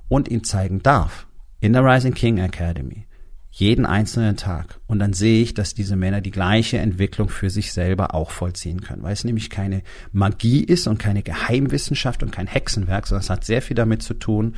und 0.07 0.29
ihn 0.29 0.43
zeigen 0.43 0.83
darf 0.83 1.25
in 1.61 1.73
der 1.73 1.83
Rising 1.83 2.13
King 2.13 2.37
Academy 2.37 3.07
jeden 3.51 3.85
einzelnen 3.85 4.37
Tag. 4.37 4.79
Und 4.87 4.99
dann 4.99 5.11
sehe 5.11 5.43
ich, 5.43 5.53
dass 5.53 5.73
diese 5.73 5.97
Männer 5.97 6.21
die 6.21 6.31
gleiche 6.31 6.77
Entwicklung 6.77 7.27
für 7.27 7.49
sich 7.49 7.73
selber 7.73 8.15
auch 8.15 8.31
vollziehen 8.31 8.81
können, 8.81 9.03
weil 9.03 9.13
es 9.13 9.25
nämlich 9.25 9.49
keine 9.49 9.83
Magie 10.13 10.63
ist 10.63 10.87
und 10.87 10.97
keine 10.97 11.21
Geheimwissenschaft 11.21 12.23
und 12.23 12.31
kein 12.31 12.47
Hexenwerk, 12.47 13.07
sondern 13.07 13.23
es 13.23 13.29
hat 13.29 13.43
sehr 13.43 13.61
viel 13.61 13.75
damit 13.75 14.01
zu 14.03 14.13
tun, 14.13 14.55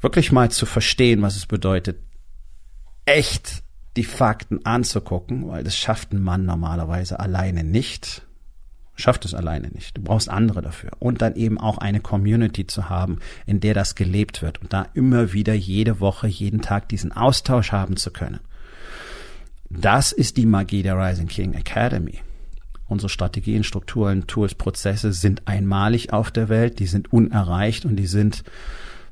wirklich 0.00 0.30
mal 0.30 0.50
zu 0.50 0.64
verstehen, 0.64 1.22
was 1.22 1.36
es 1.36 1.46
bedeutet, 1.46 1.98
echt 3.04 3.64
die 3.96 4.04
Fakten 4.04 4.64
anzugucken, 4.64 5.48
weil 5.48 5.64
das 5.64 5.76
schafft 5.76 6.12
ein 6.12 6.22
Mann 6.22 6.44
normalerweise 6.44 7.18
alleine 7.18 7.64
nicht 7.64 8.27
schafft 8.98 9.24
es 9.24 9.32
alleine 9.32 9.68
nicht. 9.68 9.96
Du 9.96 10.02
brauchst 10.02 10.28
andere 10.28 10.60
dafür. 10.60 10.90
Und 10.98 11.22
dann 11.22 11.36
eben 11.36 11.58
auch 11.58 11.78
eine 11.78 12.00
Community 12.00 12.66
zu 12.66 12.90
haben, 12.90 13.20
in 13.46 13.60
der 13.60 13.72
das 13.72 13.94
gelebt 13.94 14.42
wird 14.42 14.60
und 14.60 14.72
da 14.72 14.88
immer 14.92 15.32
wieder 15.32 15.54
jede 15.54 16.00
Woche, 16.00 16.26
jeden 16.26 16.60
Tag 16.60 16.88
diesen 16.88 17.12
Austausch 17.12 17.72
haben 17.72 17.96
zu 17.96 18.10
können. 18.10 18.40
Das 19.70 20.12
ist 20.12 20.36
die 20.36 20.46
Magie 20.46 20.82
der 20.82 20.98
Rising 20.98 21.28
King 21.28 21.54
Academy. 21.54 22.20
Unsere 22.86 23.08
Strategien, 23.08 23.64
Strukturen, 23.64 24.26
Tools, 24.26 24.54
Prozesse 24.54 25.12
sind 25.12 25.46
einmalig 25.46 26.12
auf 26.12 26.30
der 26.30 26.48
Welt, 26.48 26.78
die 26.78 26.86
sind 26.86 27.12
unerreicht 27.12 27.84
und 27.84 27.96
die 27.96 28.06
sind, 28.06 28.44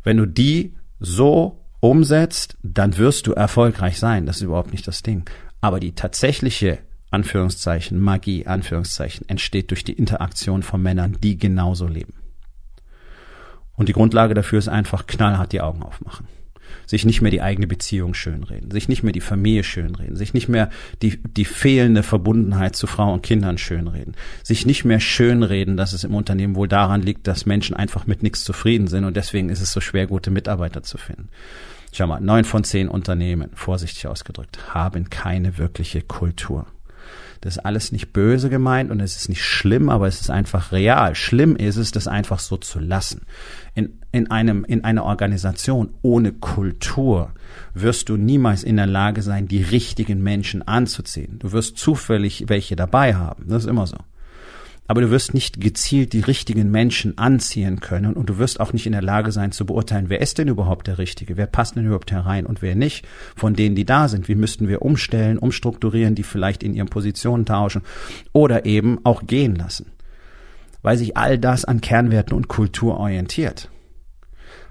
wenn 0.02 0.16
du 0.16 0.26
die 0.26 0.74
so 0.98 1.62
umsetzt, 1.80 2.56
dann 2.62 2.96
wirst 2.96 3.26
du 3.26 3.32
erfolgreich 3.32 3.98
sein. 3.98 4.26
Das 4.26 4.36
ist 4.36 4.42
überhaupt 4.42 4.72
nicht 4.72 4.88
das 4.88 5.02
Ding. 5.02 5.28
Aber 5.60 5.78
die 5.78 5.94
tatsächliche 5.94 6.78
Anführungszeichen, 7.10 8.00
Magie, 8.00 8.46
Anführungszeichen, 8.46 9.28
entsteht 9.28 9.70
durch 9.70 9.84
die 9.84 9.92
Interaktion 9.92 10.62
von 10.62 10.82
Männern, 10.82 11.16
die 11.22 11.38
genauso 11.38 11.86
leben. 11.86 12.14
Und 13.76 13.88
die 13.88 13.92
Grundlage 13.92 14.34
dafür 14.34 14.58
ist 14.58 14.68
einfach 14.68 15.06
knallhart 15.06 15.52
die 15.52 15.60
Augen 15.60 15.82
aufmachen. 15.82 16.26
Sich 16.86 17.04
nicht 17.04 17.20
mehr 17.20 17.30
die 17.30 17.42
eigene 17.42 17.66
Beziehung 17.66 18.14
schönreden, 18.14 18.70
sich 18.70 18.88
nicht 18.88 19.02
mehr 19.02 19.12
die 19.12 19.20
Familie 19.20 19.64
schönreden, 19.64 20.16
sich 20.16 20.34
nicht 20.34 20.48
mehr 20.48 20.70
die, 21.02 21.20
die 21.22 21.44
fehlende 21.44 22.02
Verbundenheit 22.02 22.76
zu 22.76 22.86
Frau 22.86 23.12
und 23.12 23.22
Kindern 23.22 23.58
schönreden, 23.58 24.14
sich 24.42 24.66
nicht 24.66 24.84
mehr 24.84 25.00
schönreden, 25.00 25.76
dass 25.76 25.92
es 25.92 26.04
im 26.04 26.14
Unternehmen 26.14 26.54
wohl 26.54 26.68
daran 26.68 27.02
liegt, 27.02 27.26
dass 27.26 27.46
Menschen 27.46 27.76
einfach 27.76 28.06
mit 28.06 28.22
nichts 28.22 28.44
zufrieden 28.44 28.86
sind 28.88 29.04
und 29.04 29.16
deswegen 29.16 29.48
ist 29.48 29.60
es 29.60 29.72
so 29.72 29.80
schwer, 29.80 30.06
gute 30.06 30.30
Mitarbeiter 30.30 30.82
zu 30.82 30.96
finden. 30.96 31.28
Schau 31.92 32.06
mal, 32.06 32.20
neun 32.20 32.44
von 32.44 32.62
zehn 32.62 32.88
Unternehmen, 32.88 33.50
vorsichtig 33.54 34.06
ausgedrückt, 34.06 34.58
haben 34.74 35.10
keine 35.10 35.58
wirkliche 35.58 36.02
Kultur. 36.02 36.66
Das 37.40 37.56
ist 37.56 37.64
alles 37.64 37.92
nicht 37.92 38.12
böse 38.12 38.48
gemeint 38.48 38.90
und 38.90 39.00
es 39.00 39.16
ist 39.16 39.28
nicht 39.28 39.44
schlimm, 39.44 39.88
aber 39.88 40.06
es 40.06 40.20
ist 40.20 40.30
einfach 40.30 40.72
real. 40.72 41.14
Schlimm 41.14 41.56
ist 41.56 41.76
es, 41.76 41.90
das 41.92 42.08
einfach 42.08 42.38
so 42.38 42.56
zu 42.56 42.78
lassen. 42.78 43.22
In, 43.74 44.00
in 44.12 44.30
einem, 44.30 44.64
in 44.64 44.84
einer 44.84 45.04
Organisation 45.04 45.90
ohne 46.02 46.32
Kultur 46.32 47.32
wirst 47.74 48.08
du 48.08 48.16
niemals 48.16 48.64
in 48.64 48.76
der 48.76 48.86
Lage 48.86 49.22
sein, 49.22 49.48
die 49.48 49.62
richtigen 49.62 50.22
Menschen 50.22 50.66
anzuziehen. 50.66 51.38
Du 51.38 51.52
wirst 51.52 51.76
zufällig 51.76 52.44
welche 52.48 52.76
dabei 52.76 53.14
haben. 53.14 53.46
Das 53.48 53.64
ist 53.64 53.68
immer 53.68 53.86
so 53.86 53.96
aber 54.86 55.00
du 55.00 55.10
wirst 55.10 55.34
nicht 55.34 55.60
gezielt 55.60 56.12
die 56.12 56.20
richtigen 56.20 56.70
Menschen 56.70 57.18
anziehen 57.18 57.80
können 57.80 58.14
und 58.14 58.28
du 58.28 58.38
wirst 58.38 58.60
auch 58.60 58.72
nicht 58.72 58.86
in 58.86 58.92
der 58.92 59.02
Lage 59.02 59.32
sein 59.32 59.52
zu 59.52 59.66
beurteilen, 59.66 60.08
wer 60.08 60.20
ist 60.20 60.38
denn 60.38 60.48
überhaupt 60.48 60.86
der 60.86 60.98
Richtige, 60.98 61.36
wer 61.36 61.46
passt 61.46 61.76
denn 61.76 61.86
überhaupt 61.86 62.12
herein 62.12 62.46
und 62.46 62.62
wer 62.62 62.74
nicht, 62.74 63.06
von 63.34 63.54
denen, 63.54 63.74
die 63.74 63.84
da 63.84 64.08
sind. 64.08 64.28
Wie 64.28 64.34
müssten 64.34 64.68
wir 64.68 64.82
umstellen, 64.82 65.38
umstrukturieren, 65.38 66.14
die 66.14 66.22
vielleicht 66.22 66.62
in 66.62 66.74
ihren 66.74 66.88
Positionen 66.88 67.44
tauschen 67.46 67.82
oder 68.32 68.64
eben 68.64 69.00
auch 69.04 69.26
gehen 69.26 69.56
lassen, 69.56 69.92
weil 70.82 70.96
sich 70.96 71.16
all 71.16 71.38
das 71.38 71.64
an 71.64 71.80
Kernwerten 71.80 72.36
und 72.36 72.48
Kultur 72.48 72.98
orientiert. 72.98 73.70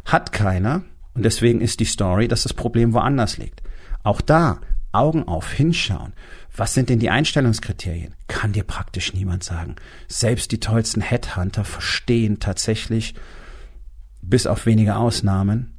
Hat 0.06 0.32
keiner 0.32 0.84
und 1.14 1.24
deswegen 1.24 1.62
ist 1.62 1.80
die 1.80 1.86
Story, 1.86 2.28
dass 2.28 2.44
das 2.44 2.54
Problem 2.54 2.94
woanders 2.94 3.38
liegt. 3.38 3.64
Auch 4.04 4.22
da 4.22 4.60
Augen 4.96 5.28
auf, 5.28 5.52
hinschauen. 5.52 6.14
Was 6.56 6.74
sind 6.74 6.90
denn 6.90 7.00
die 7.00 7.10
Einstellungskriterien? 7.10 8.16
Kann 8.28 8.54
dir 8.54 8.64
praktisch 8.64 9.14
niemand 9.14 9.44
sagen. 9.44 9.76
Selbst 10.08 10.52
die 10.52 10.60
tollsten 10.60 11.02
Headhunter 11.02 11.66
verstehen 11.66 12.40
tatsächlich, 12.40 13.14
bis 14.22 14.48
auf 14.48 14.66
wenige 14.66 14.96
Ausnahmen, 14.96 15.74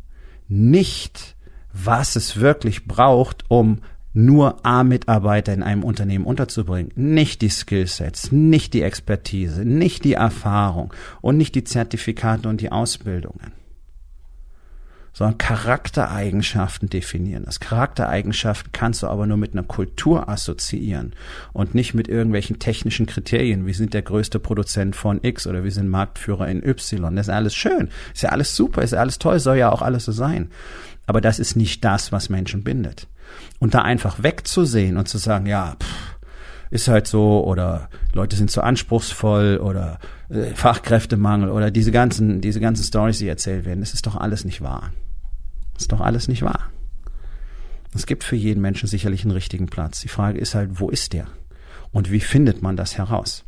nicht, 0.48 1.36
was 1.72 2.16
es 2.16 2.38
wirklich 2.38 2.86
braucht, 2.86 3.44
um 3.48 3.80
nur 4.12 4.64
A-Mitarbeiter 4.64 5.52
in 5.52 5.62
einem 5.62 5.84
Unternehmen 5.84 6.24
unterzubringen. 6.24 6.92
Nicht 6.94 7.42
die 7.42 7.50
Skillsets, 7.50 8.32
nicht 8.32 8.72
die 8.72 8.82
Expertise, 8.82 9.64
nicht 9.64 10.04
die 10.04 10.14
Erfahrung 10.14 10.94
und 11.20 11.36
nicht 11.36 11.54
die 11.54 11.64
Zertifikate 11.64 12.48
und 12.48 12.60
die 12.60 12.72
Ausbildungen 12.72 13.52
sondern 15.16 15.38
Charaktereigenschaften 15.38 16.90
definieren. 16.90 17.46
Das 17.46 17.58
Charaktereigenschaften 17.58 18.70
kannst 18.72 19.02
du 19.02 19.06
aber 19.06 19.26
nur 19.26 19.38
mit 19.38 19.54
einer 19.54 19.62
Kultur 19.62 20.28
assoziieren 20.28 21.14
und 21.54 21.74
nicht 21.74 21.94
mit 21.94 22.06
irgendwelchen 22.06 22.58
technischen 22.58 23.06
Kriterien. 23.06 23.64
Wir 23.64 23.72
sind 23.72 23.94
der 23.94 24.02
größte 24.02 24.38
Produzent 24.38 24.94
von 24.94 25.20
X 25.22 25.46
oder 25.46 25.64
wir 25.64 25.70
sind 25.70 25.88
Marktführer 25.88 26.48
in 26.48 26.62
Y. 26.62 27.16
Das 27.16 27.28
ist 27.28 27.32
alles 27.32 27.54
schön, 27.54 27.88
ist 28.12 28.24
ja 28.24 28.28
alles 28.28 28.54
super, 28.54 28.82
ist 28.82 28.90
ja 28.90 28.98
alles 28.98 29.18
toll, 29.18 29.40
soll 29.40 29.56
ja 29.56 29.72
auch 29.72 29.80
alles 29.80 30.04
so 30.04 30.12
sein. 30.12 30.50
Aber 31.06 31.22
das 31.22 31.38
ist 31.38 31.56
nicht 31.56 31.82
das, 31.82 32.12
was 32.12 32.28
Menschen 32.28 32.62
bindet. 32.62 33.08
Und 33.58 33.72
da 33.72 33.80
einfach 33.80 34.22
wegzusehen 34.22 34.98
und 34.98 35.08
zu 35.08 35.16
sagen, 35.16 35.46
ja, 35.46 35.76
pff, 35.82 36.16
ist 36.70 36.88
halt 36.88 37.06
so 37.06 37.42
oder 37.42 37.88
Leute 38.12 38.36
sind 38.36 38.50
zu 38.50 38.60
anspruchsvoll 38.60 39.60
oder 39.62 39.98
äh, 40.28 40.54
Fachkräftemangel 40.54 41.48
oder 41.48 41.70
diese 41.70 41.90
ganzen 41.90 42.42
diese 42.42 42.60
ganzen 42.60 42.84
Stories, 42.84 43.16
die 43.18 43.28
erzählt 43.28 43.64
werden, 43.64 43.80
das 43.80 43.94
ist 43.94 44.06
doch 44.06 44.16
alles 44.16 44.44
nicht 44.44 44.60
wahr. 44.60 44.90
Ist 45.78 45.92
doch 45.92 46.00
alles 46.00 46.28
nicht 46.28 46.42
wahr. 46.42 46.70
Es 47.94 48.06
gibt 48.06 48.24
für 48.24 48.36
jeden 48.36 48.60
Menschen 48.60 48.88
sicherlich 48.88 49.22
einen 49.22 49.32
richtigen 49.32 49.66
Platz. 49.66 50.00
Die 50.00 50.08
Frage 50.08 50.38
ist 50.38 50.54
halt, 50.54 50.80
wo 50.80 50.90
ist 50.90 51.12
der? 51.12 51.26
Und 51.92 52.10
wie 52.10 52.20
findet 52.20 52.62
man 52.62 52.76
das 52.76 52.98
heraus? 52.98 53.44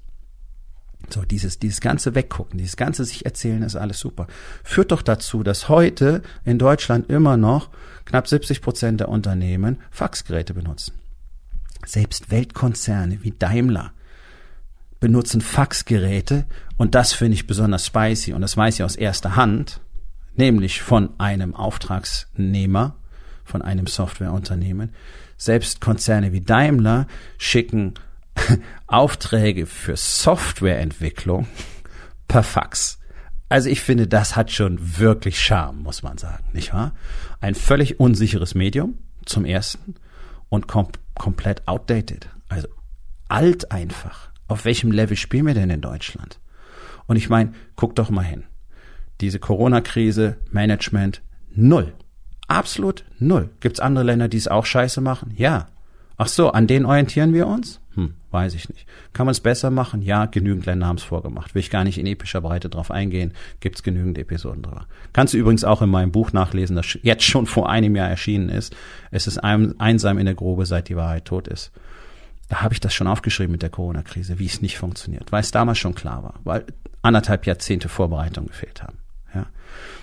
So, 1.11 1.23
dieses, 1.23 1.59
dieses 1.59 1.81
ganze 1.81 2.15
Weggucken, 2.15 2.59
dieses 2.59 2.77
ganze 2.77 3.05
sich 3.05 3.25
erzählen 3.25 3.63
ist 3.63 3.77
alles 3.77 4.01
super. 4.01 4.27
Führt 4.65 4.93
doch 4.93 5.03
dazu, 5.03 5.43
dass 5.43 5.69
heute 5.69 6.23
in 6.45 6.59
Deutschland 6.59 7.09
immer 7.09 7.37
noch 7.37 7.71
knapp 8.05 8.29
70 8.29 8.61
Prozent 8.61 9.01
der 9.01 9.09
Unternehmen 9.09 9.79
Faxgeräte 9.91 10.55
benutzen. 10.55 10.95
Selbst 11.87 12.31
Weltkonzerne 12.31 13.23
wie 13.23 13.31
Daimler 13.31 13.93
benutzen 15.01 15.41
Faxgeräte 15.41 16.47
und 16.77 16.95
das 16.95 17.13
finde 17.13 17.35
ich 17.35 17.47
besonders 17.47 17.87
spicy 17.87 18.33
und 18.33 18.41
das 18.41 18.57
weiß 18.57 18.75
ich 18.75 18.83
aus 18.83 18.97
erster 18.97 19.37
Hand 19.37 19.81
nämlich 20.39 20.81
von 20.81 21.11
einem 21.19 21.55
Auftragsnehmer, 21.55 22.97
von 23.45 23.63
einem 23.63 23.87
Softwareunternehmen. 23.87 24.95
Selbst 25.37 25.81
Konzerne 25.81 26.33
wie 26.33 26.41
Daimler 26.41 27.07
schicken 27.37 27.95
Aufträge 28.87 29.67
für 29.67 29.97
Softwareentwicklung 29.97 31.47
per 32.29 32.43
Fax. 32.43 32.99
Also 33.49 33.69
ich 33.69 33.81
finde, 33.81 34.07
das 34.07 34.37
hat 34.37 34.53
schon 34.53 34.99
wirklich 34.99 35.41
Charme, 35.41 35.83
muss 35.83 36.03
man 36.03 36.19
sagen, 36.19 36.45
nicht 36.53 36.73
wahr? 36.73 36.93
Ein 37.41 37.55
völlig 37.55 37.99
unsicheres 37.99 38.55
Medium 38.55 38.99
zum 39.25 39.45
ersten 39.45 39.95
und 40.49 40.69
kom 40.69 40.89
komplett 41.15 41.67
outdated. 41.67 42.29
Also 42.49 42.69
alt 43.29 43.73
einfach. 43.73 44.31
Auf 44.47 44.65
welchem 44.65 44.93
Level 44.93 45.17
spielen 45.17 45.47
wir 45.47 45.55
denn 45.55 45.71
in 45.71 45.81
Deutschland? 45.81 46.39
Und 47.07 47.17
ich 47.17 47.29
meine, 47.29 47.53
guck 47.75 47.95
doch 47.97 48.11
mal 48.11 48.23
hin 48.23 48.45
diese 49.21 49.39
Corona-Krise, 49.39 50.39
Management, 50.51 51.23
null. 51.55 51.93
Absolut 52.47 53.05
null. 53.19 53.51
Gibt's 53.61 53.81
andere 53.81 54.05
Länder, 54.05 54.29
die 54.29 54.39
es 54.39 54.49
auch 54.49 54.65
scheiße 54.65 55.01
machen? 55.01 55.33
Ja. 55.37 55.67
Ach 56.17 56.29
so, 56.29 56.51
an 56.51 56.67
denen 56.67 56.87
orientieren 56.87 57.33
wir 57.33 57.47
uns? 57.47 57.81
Hm, 57.95 58.15
weiß 58.31 58.55
ich 58.55 58.69
nicht. 58.69 58.87
Kann 59.13 59.27
man 59.27 59.33
es 59.33 59.41
besser 59.41 59.71
machen? 59.71 60.03
Ja, 60.03 60.27
genügend 60.27 60.67
Länder 60.67 60.87
haben 60.87 60.97
es 60.97 61.03
vorgemacht. 61.03 61.55
Will 61.55 61.61
ich 61.61 61.71
gar 61.71 61.85
nicht 61.85 61.99
in 61.99 62.07
epischer 62.07 62.41
Breite 62.41 62.69
drauf 62.69 62.91
eingehen. 62.91 63.35
Gibt's 63.61 63.83
genügend 63.83 64.19
Episoden 64.19 64.63
drüber. 64.63 64.87
Kannst 65.13 65.35
du 65.35 65.39
übrigens 65.39 65.63
auch 65.63 65.83
in 65.83 65.91
meinem 65.91 66.11
Buch 66.11 66.33
nachlesen, 66.33 66.75
das 66.75 66.99
jetzt 67.03 67.25
schon 67.25 67.47
vor 67.47 67.69
einem 67.69 67.95
Jahr 67.95 68.09
erschienen 68.09 68.49
ist. 68.49 68.75
Es 69.11 69.27
ist 69.27 69.39
einsam 69.39 70.19
in 70.19 70.27
der 70.27 70.35
Grube, 70.35 70.67
seit 70.67 70.89
die 70.89 70.97
Wahrheit 70.97 71.25
tot 71.25 71.47
ist. 71.49 71.71
Da 72.49 72.63
habe 72.63 72.73
ich 72.73 72.81
das 72.81 72.95
schon 72.95 73.07
aufgeschrieben 73.07 73.53
mit 73.53 73.63
der 73.63 73.71
Corona-Krise, 73.71 74.39
wie 74.39 74.47
es 74.47 74.63
nicht 74.63 74.79
funktioniert, 74.79 75.33
weil 75.33 75.43
es 75.43 75.51
damals 75.51 75.79
schon 75.79 75.95
klar 75.95 76.23
war, 76.23 76.35
weil 76.45 76.65
anderthalb 77.03 77.47
Jahrzehnte 77.47 77.89
Vorbereitung 77.89 78.47
gefehlt 78.47 78.83
haben. 78.83 78.99
Ja, 79.35 79.47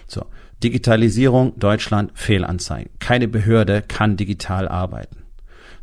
so 0.08 0.26
Digitalisierung 0.64 1.58
Deutschland 1.60 2.12
Fehlanzeigen. 2.16 2.92
Keine 3.00 3.28
Behörde 3.28 3.82
kann 3.82 4.18
digital 4.18 4.68
arbeiten. 4.68 5.25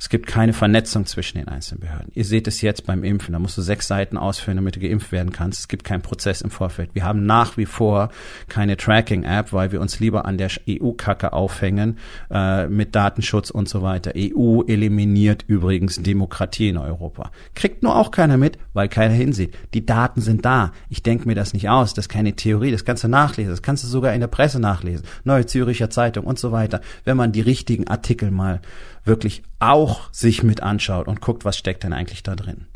Es 0.02 0.08
gibt 0.08 0.26
keine 0.26 0.52
Vernetzung 0.52 1.06
zwischen 1.06 1.38
den 1.38 1.46
einzelnen 1.46 1.82
Behörden. 1.82 2.10
Ihr 2.12 2.24
seht 2.24 2.48
es 2.48 2.60
jetzt 2.60 2.86
beim 2.86 3.04
Impfen. 3.04 3.34
Da 3.34 3.38
musst 3.38 3.56
du 3.56 3.62
sechs 3.62 3.86
Seiten 3.86 4.16
ausfüllen, 4.16 4.56
damit 4.56 4.74
du 4.74 4.80
geimpft 4.80 5.12
werden 5.12 5.30
kannst. 5.30 5.60
Es 5.60 5.68
gibt 5.68 5.84
keinen 5.84 6.02
Prozess 6.02 6.40
im 6.40 6.50
Vorfeld. 6.50 6.90
Wir 6.94 7.04
haben 7.04 7.24
nach 7.24 7.56
wie 7.56 7.66
vor 7.66 8.08
keine 8.48 8.76
Tracking-App, 8.76 9.52
weil 9.52 9.70
wir 9.70 9.80
uns 9.80 10.00
lieber 10.00 10.24
an 10.24 10.38
der 10.38 10.50
EU-Kacke 10.68 11.32
aufhängen 11.32 11.98
äh, 12.32 12.66
mit 12.66 12.96
Datenschutz 12.96 13.50
und 13.50 13.68
so 13.68 13.82
weiter. 13.82 14.10
EU 14.16 14.62
eliminiert 14.62 15.44
übrigens 15.46 16.02
Demokratie 16.02 16.70
in 16.70 16.78
Europa. 16.78 17.30
Kriegt 17.54 17.84
nur 17.84 17.94
auch 17.94 18.10
keiner 18.10 18.38
mit, 18.38 18.58
weil 18.72 18.88
keiner 18.88 19.14
hinsieht. 19.14 19.54
Die 19.72 19.86
Daten 19.86 20.20
sind 20.20 20.44
da. 20.44 20.72
Ich 20.88 21.04
denke 21.04 21.28
mir 21.28 21.36
das 21.36 21.52
nicht 21.52 21.68
aus. 21.68 21.94
Das 21.94 22.06
ist 22.06 22.08
keine 22.08 22.34
Theorie. 22.34 22.72
Das 22.72 22.84
kannst 22.84 23.04
du 23.04 23.08
nachlesen. 23.08 23.52
Das 23.52 23.62
kannst 23.62 23.84
du 23.84 23.88
sogar 23.88 24.12
in 24.14 24.20
der 24.20 24.26
Presse 24.26 24.58
nachlesen. 24.58 25.06
Neue 25.22 25.46
Züricher 25.46 25.90
Zeitung 25.90 26.24
und 26.24 26.40
so 26.40 26.50
weiter. 26.50 26.80
Wenn 27.04 27.16
man 27.16 27.30
die 27.30 27.40
richtigen 27.40 27.86
Artikel 27.86 28.32
mal 28.32 28.60
wirklich 29.04 29.42
auch 29.58 30.12
sich 30.12 30.42
mit 30.42 30.62
anschaut 30.62 31.08
und 31.08 31.20
guckt, 31.20 31.44
was 31.44 31.58
steckt 31.58 31.84
denn 31.84 31.92
eigentlich 31.92 32.22
da 32.22 32.36
drin. 32.36 32.66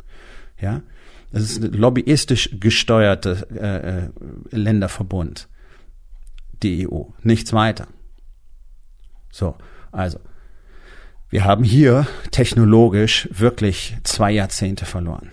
Ja, 0.59 0.81
das 1.31 1.43
ist 1.43 1.63
ein 1.63 1.73
lobbyistisch 1.73 2.49
gesteuerte 2.59 3.47
äh, 3.51 4.05
äh 4.05 4.09
Länderverbund, 4.55 5.47
die 6.63 6.87
EU, 6.87 7.03
nichts 7.21 7.53
weiter. 7.53 7.87
So, 9.31 9.55
also 9.91 10.19
wir 11.29 11.43
haben 11.43 11.63
hier 11.63 12.07
technologisch 12.31 13.27
wirklich 13.31 13.97
zwei 14.03 14.31
Jahrzehnte 14.31 14.85
verloren. 14.85 15.31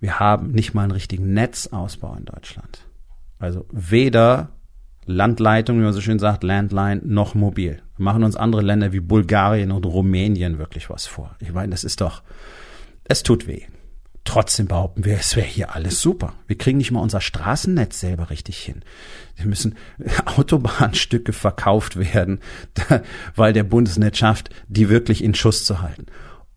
Wir 0.00 0.18
haben 0.18 0.50
nicht 0.50 0.74
mal 0.74 0.82
einen 0.82 0.90
richtigen 0.92 1.32
Netzausbau 1.32 2.16
in 2.16 2.24
Deutschland. 2.24 2.84
Also 3.38 3.66
weder 3.70 4.50
Landleitung, 5.04 5.78
wie 5.78 5.84
man 5.84 5.92
so 5.92 6.00
schön 6.00 6.18
sagt, 6.18 6.44
Landline, 6.44 7.00
noch 7.04 7.34
mobil. 7.34 7.82
Machen 7.96 8.24
uns 8.24 8.36
andere 8.36 8.62
Länder 8.62 8.92
wie 8.92 9.00
Bulgarien 9.00 9.72
und 9.72 9.84
Rumänien 9.84 10.58
wirklich 10.58 10.90
was 10.90 11.06
vor. 11.06 11.34
Ich 11.40 11.52
meine, 11.52 11.70
das 11.70 11.84
ist 11.84 12.00
doch, 12.00 12.22
es 13.04 13.22
tut 13.22 13.46
weh. 13.46 13.62
Trotzdem 14.24 14.68
behaupten 14.68 15.04
wir, 15.04 15.18
es 15.18 15.34
wäre 15.34 15.46
hier 15.46 15.74
alles 15.74 16.00
super. 16.00 16.34
Wir 16.46 16.56
kriegen 16.56 16.78
nicht 16.78 16.92
mal 16.92 17.00
unser 17.00 17.20
Straßennetz 17.20 17.98
selber 17.98 18.30
richtig 18.30 18.58
hin. 18.58 18.82
Wir 19.34 19.46
müssen 19.46 19.74
Autobahnstücke 20.36 21.32
verkauft 21.32 21.96
werden, 21.96 22.38
weil 23.34 23.52
der 23.52 23.64
Bundesnetz 23.64 24.18
schafft, 24.18 24.50
die 24.68 24.88
wirklich 24.88 25.24
in 25.24 25.34
Schuss 25.34 25.64
zu 25.64 25.82
halten 25.82 26.06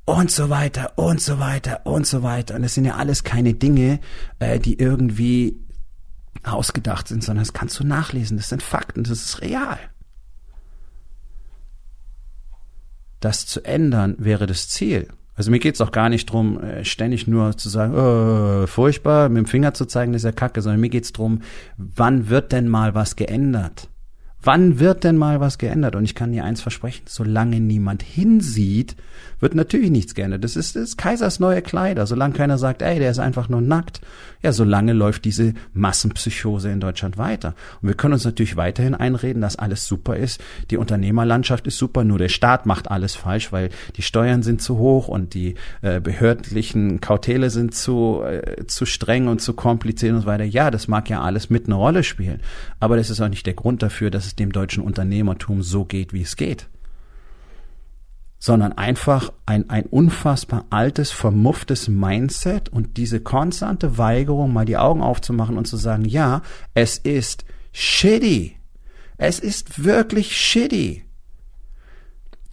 und 0.05 0.29
so 0.29 0.49
weiter 0.49 0.93
und 0.97 1.19
so 1.19 1.39
weiter 1.39 1.81
und 1.85 2.05
so 2.05 2.21
weiter. 2.21 2.55
Und 2.55 2.61
das 2.61 2.75
sind 2.75 2.85
ja 2.85 2.95
alles 2.95 3.23
keine 3.23 3.55
Dinge, 3.55 3.99
äh, 4.39 4.59
die 4.59 4.79
irgendwie 4.79 5.59
ausgedacht 6.53 7.07
sind, 7.07 7.23
sondern 7.23 7.43
das 7.43 7.53
kannst 7.53 7.79
du 7.79 7.85
nachlesen. 7.85 8.37
Das 8.37 8.49
sind 8.49 8.63
Fakten, 8.63 9.03
das 9.03 9.11
ist 9.11 9.41
real. 9.41 9.79
Das 13.19 13.45
zu 13.45 13.63
ändern 13.65 14.15
wäre 14.19 14.45
das 14.45 14.69
Ziel. 14.69 15.07
Also 15.35 15.51
mir 15.51 15.59
geht's 15.59 15.81
auch 15.81 15.91
gar 15.91 16.09
nicht 16.09 16.27
drum, 16.27 16.61
äh, 16.61 16.85
ständig 16.85 17.27
nur 17.27 17.57
zu 17.57 17.67
sagen, 17.69 17.93
oh, 17.93 18.67
furchtbar, 18.67 19.27
mit 19.29 19.39
dem 19.39 19.45
Finger 19.47 19.73
zu 19.73 19.85
zeigen, 19.85 20.13
das 20.13 20.21
ist 20.21 20.25
ja 20.25 20.31
kacke, 20.31 20.61
sondern 20.61 20.79
mir 20.79 20.89
geht's 20.89 21.11
drum, 21.11 21.41
wann 21.77 22.29
wird 22.29 22.53
denn 22.53 22.69
mal 22.69 22.95
was 22.95 23.15
geändert? 23.15 23.89
Wann 24.45 24.79
wird 24.79 25.03
denn 25.03 25.17
mal 25.17 25.39
was 25.39 25.57
geändert? 25.57 25.95
Und 25.95 26.05
ich 26.05 26.13
kann 26.13 26.31
dir 26.31 26.43
eins 26.43 26.61
versprechen, 26.61 27.05
solange 27.07 27.59
niemand 27.59 28.03
hinsieht, 28.03 28.95
wird 29.39 29.55
natürlich 29.55 29.89
nichts 29.89 30.13
geändert. 30.13 30.43
Das 30.43 30.55
ist, 30.55 30.75
das 30.75 30.83
ist 30.83 30.97
Kaisers 30.97 31.39
neue 31.39 31.61
Kleider. 31.61 32.05
Solange 32.05 32.35
keiner 32.35 32.57
sagt, 32.57 32.81
ey, 32.81 32.99
der 32.99 33.11
ist 33.11 33.19
einfach 33.19 33.49
nur 33.49 33.61
nackt. 33.61 34.01
Ja, 34.43 34.53
solange 34.53 34.93
läuft 34.93 35.25
diese 35.25 35.53
Massenpsychose 35.73 36.69
in 36.69 36.79
Deutschland 36.79 37.17
weiter. 37.17 37.55
Und 37.81 37.87
wir 37.89 37.95
können 37.95 38.13
uns 38.13 38.25
natürlich 38.25 38.55
weiterhin 38.55 38.93
einreden, 38.93 39.41
dass 39.41 39.55
alles 39.55 39.87
super 39.87 40.15
ist. 40.15 40.39
Die 40.69 40.77
Unternehmerlandschaft 40.77 41.65
ist 41.65 41.77
super, 41.77 42.03
nur 42.03 42.19
der 42.19 42.29
Staat 42.29 42.67
macht 42.67 42.91
alles 42.91 43.15
falsch, 43.15 43.51
weil 43.51 43.69
die 43.95 44.03
Steuern 44.03 44.43
sind 44.43 44.61
zu 44.61 44.77
hoch 44.77 45.07
und 45.07 45.33
die 45.33 45.55
äh, 45.81 45.99
behördlichen 45.99 47.01
Kautele 47.01 47.49
sind 47.49 47.73
zu, 47.73 48.21
äh, 48.23 48.67
zu 48.67 48.85
streng 48.85 49.27
und 49.27 49.41
zu 49.41 49.53
kompliziert 49.53 50.13
und 50.13 50.21
so 50.21 50.27
weiter. 50.27 50.43
Ja, 50.43 50.69
das 50.69 50.87
mag 50.87 51.09
ja 51.09 51.21
alles 51.21 51.49
mit 51.49 51.65
eine 51.65 51.75
Rolle 51.75 52.03
spielen. 52.03 52.41
Aber 52.79 52.97
das 52.97 53.09
ist 53.09 53.21
auch 53.21 53.29
nicht 53.29 53.47
der 53.47 53.55
Grund 53.55 53.81
dafür, 53.81 54.11
dass 54.11 54.27
es 54.27 54.34
dem 54.39 54.51
deutschen 54.51 54.83
Unternehmertum 54.83 55.61
so 55.63 55.85
geht, 55.85 56.13
wie 56.13 56.21
es 56.21 56.35
geht 56.35 56.69
sondern 58.45 58.73
einfach 58.73 59.33
ein, 59.47 59.71
ein 59.71 59.87
unfassbar 59.87 60.65
altes, 60.69 61.09
vermufftes 61.09 61.87
Mindset 61.87 62.69
und 62.69 62.97
diese 62.97 63.19
konstante 63.19 63.97
Weigerung, 63.97 64.53
mal 64.53 64.65
die 64.65 64.77
Augen 64.77 65.01
aufzumachen 65.01 65.57
und 65.57 65.65
zu 65.65 65.77
sagen, 65.77 66.05
ja, 66.05 66.43
es 66.75 66.99
ist 66.99 67.43
shitty. 67.71 68.57
Es 69.17 69.39
ist 69.39 69.83
wirklich 69.83 70.37
shitty. 70.37 71.05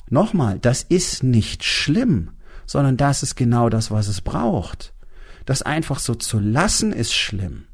Nochmal, 0.09 0.59
das 0.61 0.83
ist 0.83 1.23
nicht 1.23 1.62
schlimm, 1.62 2.31
sondern 2.64 2.97
das 2.97 3.23
ist 3.23 3.35
genau 3.35 3.68
das, 3.68 3.90
was 3.90 4.09
es 4.09 4.23
braucht. 4.23 4.95
Das 5.45 5.61
einfach 5.61 5.99
so 5.99 6.14
zu 6.14 6.38
lassen 6.38 6.95
ist 6.95 7.12
schlimm. 7.12 7.66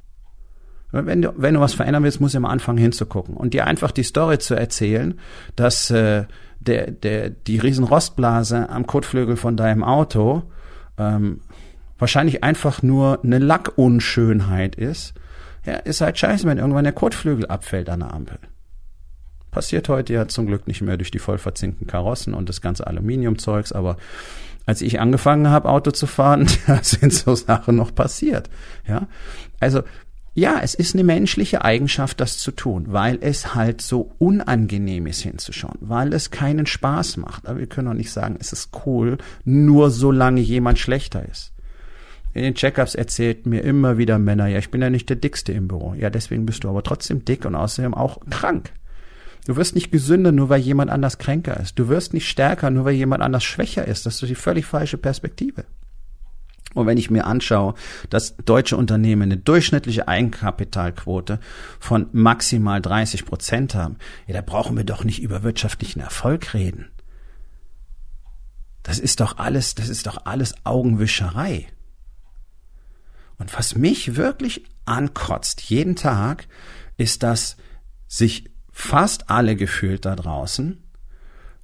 Wenn 0.90 1.20
du, 1.20 1.32
wenn 1.36 1.54
du 1.54 1.60
was 1.60 1.74
verändern 1.74 2.02
willst, 2.02 2.20
musst 2.20 2.34
du 2.34 2.38
immer 2.38 2.48
anfangen 2.48 2.78
hinzugucken 2.78 3.36
und 3.36 3.52
dir 3.52 3.66
einfach 3.66 3.90
die 3.90 4.02
Story 4.02 4.38
zu 4.38 4.54
erzählen, 4.54 5.18
dass 5.54 5.90
äh, 5.90 6.24
der, 6.60 6.90
der, 6.90 7.30
die 7.30 7.58
Riesenrostblase 7.58 8.70
am 8.70 8.86
Kotflügel 8.86 9.36
von 9.36 9.56
deinem 9.56 9.84
Auto 9.84 10.44
ähm, 10.96 11.40
wahrscheinlich 11.98 12.42
einfach 12.42 12.82
nur 12.82 13.22
eine 13.22 13.38
Lackunschönheit 13.38 14.76
ist, 14.76 15.14
ja, 15.66 15.74
ist 15.74 16.00
halt 16.00 16.18
scheiße, 16.18 16.46
wenn 16.46 16.58
irgendwann 16.58 16.84
der 16.84 16.92
Kotflügel 16.92 17.46
abfällt 17.46 17.90
an 17.90 18.00
der 18.00 18.14
Ampel. 18.14 18.38
Passiert 19.50 19.88
heute 19.88 20.12
ja 20.12 20.28
zum 20.28 20.46
Glück 20.46 20.66
nicht 20.66 20.80
mehr 20.80 20.96
durch 20.96 21.10
die 21.10 21.18
voll 21.18 21.38
verzinkten 21.38 21.86
Karossen 21.86 22.32
und 22.32 22.48
das 22.48 22.60
ganze 22.60 22.86
Aluminiumzeugs, 22.86 23.72
aber 23.72 23.96
als 24.66 24.82
ich 24.82 25.00
angefangen 25.00 25.48
habe, 25.48 25.68
Auto 25.68 25.90
zu 25.90 26.06
fahren, 26.06 26.46
da 26.66 26.82
sind 26.82 27.12
so 27.12 27.34
Sachen 27.34 27.76
noch 27.76 27.94
passiert. 27.94 28.48
Ja, 28.86 29.08
also 29.60 29.82
ja, 30.38 30.60
es 30.62 30.74
ist 30.74 30.94
eine 30.94 31.02
menschliche 31.02 31.64
Eigenschaft, 31.64 32.20
das 32.20 32.38
zu 32.38 32.52
tun, 32.52 32.86
weil 32.88 33.18
es 33.20 33.56
halt 33.56 33.82
so 33.82 34.12
unangenehm 34.18 35.06
ist 35.06 35.20
hinzuschauen, 35.22 35.78
weil 35.80 36.12
es 36.12 36.30
keinen 36.30 36.66
Spaß 36.66 37.16
macht. 37.16 37.48
Aber 37.48 37.58
wir 37.58 37.66
können 37.66 37.88
auch 37.88 37.94
nicht 37.94 38.12
sagen, 38.12 38.36
es 38.38 38.52
ist 38.52 38.70
cool, 38.86 39.18
nur 39.44 39.90
solange 39.90 40.40
jemand 40.40 40.78
schlechter 40.78 41.28
ist. 41.28 41.52
In 42.34 42.44
den 42.44 42.54
Checkups 42.54 42.94
erzählt 42.94 43.46
mir 43.46 43.62
immer 43.62 43.98
wieder 43.98 44.20
Männer, 44.20 44.46
ja, 44.46 44.58
ich 44.58 44.70
bin 44.70 44.80
ja 44.80 44.90
nicht 44.90 45.08
der 45.08 45.16
Dickste 45.16 45.52
im 45.52 45.66
Büro. 45.66 45.94
Ja, 45.94 46.08
deswegen 46.08 46.46
bist 46.46 46.62
du 46.62 46.68
aber 46.68 46.84
trotzdem 46.84 47.24
dick 47.24 47.44
und 47.44 47.56
außerdem 47.56 47.94
auch 47.94 48.18
krank. 48.30 48.70
Du 49.46 49.56
wirst 49.56 49.74
nicht 49.74 49.90
gesünder, 49.90 50.30
nur 50.30 50.50
weil 50.50 50.60
jemand 50.60 50.90
anders 50.90 51.18
kränker 51.18 51.58
ist. 51.58 51.78
Du 51.78 51.88
wirst 51.88 52.14
nicht 52.14 52.28
stärker, 52.28 52.70
nur 52.70 52.84
weil 52.84 52.94
jemand 52.94 53.22
anders 53.22 53.42
schwächer 53.42 53.88
ist. 53.88 54.06
Das 54.06 54.22
ist 54.22 54.28
die 54.28 54.34
völlig 54.36 54.66
falsche 54.66 54.98
Perspektive. 54.98 55.64
Und 56.78 56.86
wenn 56.86 56.98
ich 56.98 57.10
mir 57.10 57.26
anschaue, 57.26 57.74
dass 58.10 58.36
deutsche 58.36 58.76
Unternehmen 58.76 59.22
eine 59.22 59.36
durchschnittliche 59.36 60.08
Eigenkapitalquote 60.08 61.40
von 61.80 62.06
maximal 62.12 62.80
30 62.80 63.26
Prozent 63.26 63.74
haben, 63.74 63.96
ja, 64.26 64.34
da 64.34 64.40
brauchen 64.40 64.76
wir 64.76 64.84
doch 64.84 65.04
nicht 65.04 65.22
über 65.22 65.42
wirtschaftlichen 65.42 66.00
Erfolg 66.00 66.54
reden. 66.54 66.90
Das 68.82 68.98
ist 68.98 69.20
doch 69.20 69.38
alles, 69.38 69.74
das 69.74 69.88
ist 69.88 70.06
doch 70.06 70.24
alles 70.24 70.54
Augenwischerei. 70.64 71.66
Und 73.38 73.56
was 73.56 73.74
mich 73.74 74.16
wirklich 74.16 74.64
ankotzt 74.84 75.62
jeden 75.62 75.96
Tag, 75.96 76.46
ist, 76.96 77.22
dass 77.22 77.56
sich 78.06 78.50
fast 78.72 79.30
alle 79.30 79.56
gefühlt 79.56 80.04
da 80.04 80.16
draußen 80.16 80.82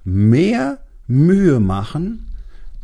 mehr 0.03 0.79
Mühe 1.07 1.59
machen, 1.59 2.34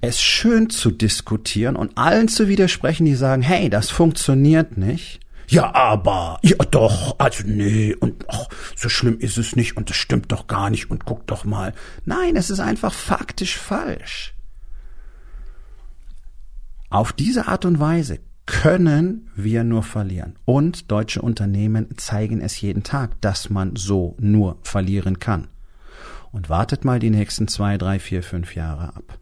es 0.02 0.22
schön 0.22 0.70
zu 0.70 0.92
diskutieren 0.92 1.76
und 1.76 1.98
allen 1.98 2.28
zu 2.28 2.48
widersprechen, 2.48 3.06
die 3.06 3.16
sagen, 3.16 3.42
hey, 3.42 3.70
das 3.70 3.90
funktioniert 3.90 4.78
nicht. 4.78 5.20
Ja, 5.48 5.76
aber, 5.76 6.40
ja 6.44 6.56
doch, 6.72 7.20
also 7.20 7.44
nee, 7.46 7.94
und 7.94 8.26
ach, 8.30 8.48
so 8.76 8.90
schlimm 8.90 9.20
ist 9.20 9.38
es 9.38 9.56
nicht 9.56 9.76
und 9.78 9.90
das 9.90 9.98
stimmt 9.98 10.32
doch 10.32 10.48
gar 10.48 10.70
nicht 10.70 10.90
und 10.90 11.06
guck 11.06 11.28
doch 11.28 11.44
mal. 11.44 11.74
Nein, 12.06 12.36
es 12.36 12.50
ist 12.50 12.62
einfach 12.62 12.94
faktisch 12.94 13.58
falsch. 13.58 14.34
Auf 16.90 17.14
diese 17.14 17.48
Art 17.48 17.66
und 17.66 17.80
Weise 17.80 18.20
können 18.46 19.30
wir 19.36 19.64
nur 19.64 19.84
verlieren. 19.84 20.36
Und 20.46 20.92
deutsche 20.92 21.22
Unternehmen 21.22 21.98
zeigen 21.98 22.42
es 22.42 22.60
jeden 22.60 22.84
Tag, 22.84 23.20
dass 23.22 23.50
man 23.50 23.76
so 23.76 24.16
nur 24.20 24.58
verlieren 24.64 25.20
kann. 25.20 25.48
und 26.32 26.50
wartet 26.50 26.86
mal 26.86 27.00
die 27.00 27.10
nächsten 27.10 27.48
zwei, 27.48 27.78
drei, 27.78 28.00
vier, 28.00 28.24
fünf 28.24 28.56
Jahre 28.56 28.96
ab. 28.96 29.20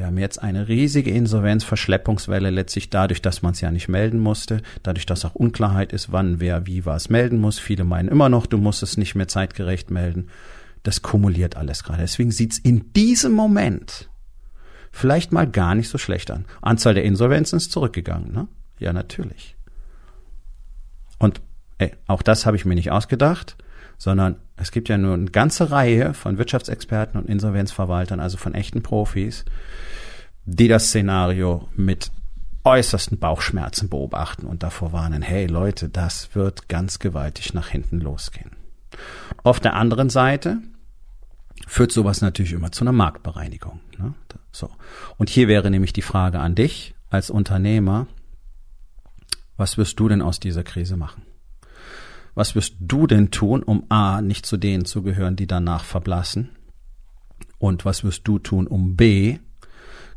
Wir 0.00 0.06
haben 0.06 0.16
jetzt 0.16 0.42
eine 0.42 0.66
riesige 0.66 1.10
Insolvenzverschleppungswelle 1.10 2.48
letztlich 2.48 2.88
dadurch, 2.88 3.20
dass 3.20 3.42
man 3.42 3.52
es 3.52 3.60
ja 3.60 3.70
nicht 3.70 3.88
melden 3.88 4.18
musste, 4.18 4.62
dadurch, 4.82 5.04
dass 5.04 5.26
auch 5.26 5.34
Unklarheit 5.34 5.92
ist, 5.92 6.10
wann 6.10 6.40
wer 6.40 6.66
wie 6.66 6.86
was 6.86 7.10
melden 7.10 7.38
muss. 7.38 7.58
Viele 7.58 7.84
meinen 7.84 8.08
immer 8.08 8.30
noch, 8.30 8.46
du 8.46 8.56
musst 8.56 8.82
es 8.82 8.96
nicht 8.96 9.14
mehr 9.14 9.28
zeitgerecht 9.28 9.90
melden. 9.90 10.28
Das 10.84 11.02
kumuliert 11.02 11.58
alles 11.58 11.84
gerade. 11.84 12.00
Deswegen 12.00 12.30
sieht's 12.30 12.56
in 12.56 12.94
diesem 12.94 13.32
Moment 13.32 14.08
vielleicht 14.90 15.32
mal 15.32 15.46
gar 15.46 15.74
nicht 15.74 15.90
so 15.90 15.98
schlecht 15.98 16.30
an. 16.30 16.46
Anzahl 16.62 16.94
der 16.94 17.04
Insolvenzen 17.04 17.58
ist 17.58 17.70
zurückgegangen, 17.70 18.32
ne? 18.32 18.48
Ja, 18.78 18.94
natürlich. 18.94 19.54
Und 21.18 21.42
ey, 21.76 21.92
auch 22.06 22.22
das 22.22 22.46
habe 22.46 22.56
ich 22.56 22.64
mir 22.64 22.74
nicht 22.74 22.90
ausgedacht, 22.90 23.58
sondern 23.98 24.36
es 24.60 24.70
gibt 24.70 24.88
ja 24.88 24.98
nur 24.98 25.14
eine 25.14 25.30
ganze 25.30 25.70
Reihe 25.70 26.14
von 26.14 26.38
Wirtschaftsexperten 26.38 27.20
und 27.20 27.28
Insolvenzverwaltern, 27.28 28.20
also 28.20 28.36
von 28.36 28.54
echten 28.54 28.82
Profis, 28.82 29.44
die 30.44 30.68
das 30.68 30.88
Szenario 30.88 31.68
mit 31.76 32.10
äußersten 32.64 33.18
Bauchschmerzen 33.18 33.88
beobachten 33.88 34.46
und 34.46 34.62
davor 34.62 34.92
warnen, 34.92 35.22
hey 35.22 35.46
Leute, 35.46 35.88
das 35.88 36.34
wird 36.34 36.68
ganz 36.68 36.98
gewaltig 36.98 37.54
nach 37.54 37.68
hinten 37.68 38.00
losgehen. 38.00 38.50
Auf 39.42 39.60
der 39.60 39.74
anderen 39.74 40.10
Seite 40.10 40.58
führt 41.66 41.92
sowas 41.92 42.20
natürlich 42.20 42.52
immer 42.52 42.70
zu 42.70 42.84
einer 42.84 42.92
Marktbereinigung. 42.92 43.80
Ne? 43.98 44.14
So. 44.52 44.70
Und 45.16 45.30
hier 45.30 45.48
wäre 45.48 45.70
nämlich 45.70 45.92
die 45.92 46.02
Frage 46.02 46.40
an 46.40 46.54
dich 46.54 46.94
als 47.08 47.30
Unternehmer, 47.30 48.06
was 49.56 49.78
wirst 49.78 49.98
du 50.00 50.08
denn 50.08 50.22
aus 50.22 50.40
dieser 50.40 50.64
Krise 50.64 50.96
machen? 50.96 51.22
Was 52.34 52.54
wirst 52.54 52.76
du 52.80 53.06
denn 53.06 53.30
tun, 53.30 53.62
um 53.62 53.84
A, 53.88 54.20
nicht 54.20 54.46
zu 54.46 54.56
denen 54.56 54.84
zu 54.84 55.02
gehören, 55.02 55.36
die 55.36 55.46
danach 55.46 55.84
verblassen? 55.84 56.50
Und 57.58 57.84
was 57.84 58.04
wirst 58.04 58.26
du 58.26 58.38
tun, 58.38 58.66
um 58.66 58.96
B, 58.96 59.38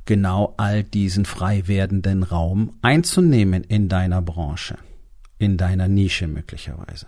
genau 0.06 0.54
all 0.58 0.84
diesen 0.84 1.26
frei 1.26 1.68
werdenden 1.68 2.24
Raum 2.24 2.78
einzunehmen 2.82 3.64
in 3.64 3.90
deiner 3.90 4.22
Branche, 4.22 4.78
in 5.40 5.58
deiner 5.58 5.88
Nische 5.88 6.28
möglicherweise? 6.28 7.08